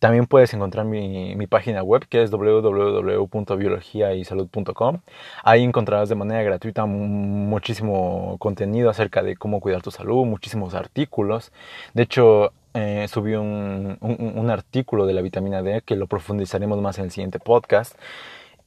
También 0.00 0.26
puedes 0.26 0.52
encontrar 0.54 0.86
mi, 0.86 1.46
página 1.46 1.82
web 1.82 2.06
que 2.08 2.22
es 2.22 2.30
www.biologiaysalud.com. 2.30 5.00
Ahí 5.44 5.62
encontrarás 5.62 6.08
de 6.08 6.14
manera 6.14 6.42
gratuita 6.42 6.86
muchísimo 6.86 8.36
contenido 8.38 8.88
acerca 8.88 9.22
de 9.22 9.36
cómo 9.36 9.60
cuidar 9.60 9.82
tu 9.82 9.90
salud, 9.90 10.24
muchísimos 10.24 10.72
artículos. 10.74 11.52
De 11.92 12.04
hecho, 12.04 12.54
eh, 12.72 13.06
subí 13.10 13.34
un, 13.34 13.98
un, 14.00 14.38
un, 14.38 14.50
artículo 14.50 15.04
de 15.06 15.12
la 15.12 15.20
vitamina 15.20 15.62
D 15.62 15.82
que 15.82 15.96
lo 15.96 16.06
profundizaremos 16.06 16.80
más 16.80 16.96
en 16.98 17.04
el 17.04 17.10
siguiente 17.10 17.38
podcast. 17.38 17.94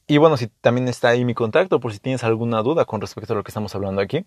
Y 0.05 0.17
bueno, 0.17 0.37
si 0.37 0.47
también 0.47 0.87
está 0.87 1.09
ahí 1.09 1.25
mi 1.25 1.33
contacto 1.33 1.79
por 1.79 1.93
si 1.93 1.99
tienes 1.99 2.23
alguna 2.23 2.61
duda 2.61 2.85
con 2.85 3.01
respecto 3.01 3.33
a 3.33 3.37
lo 3.37 3.43
que 3.43 3.49
estamos 3.49 3.73
hablando 3.73 4.01
aquí. 4.01 4.23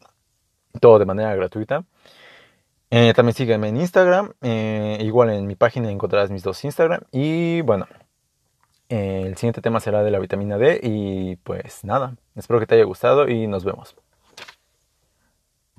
Todo 0.80 0.98
de 0.98 1.06
manera 1.06 1.36
gratuita. 1.36 1.84
Eh, 2.90 3.12
también 3.14 3.34
sígueme 3.34 3.68
en 3.68 3.76
Instagram. 3.78 4.32
Eh, 4.42 4.98
igual 5.02 5.30
en 5.30 5.46
mi 5.46 5.56
página 5.56 5.90
encontrarás 5.90 6.30
mis 6.30 6.42
dos 6.42 6.64
Instagram. 6.64 7.02
Y 7.12 7.60
bueno, 7.62 7.86
el 8.88 9.36
siguiente 9.36 9.60
tema 9.60 9.80
será 9.80 10.02
de 10.02 10.10
la 10.10 10.18
vitamina 10.18 10.58
D. 10.58 10.80
Y 10.82 11.36
pues 11.36 11.84
nada, 11.84 12.16
espero 12.34 12.60
que 12.60 12.66
te 12.66 12.76
haya 12.76 12.84
gustado 12.84 13.28
y 13.28 13.46
nos 13.46 13.64
vemos. 13.64 13.96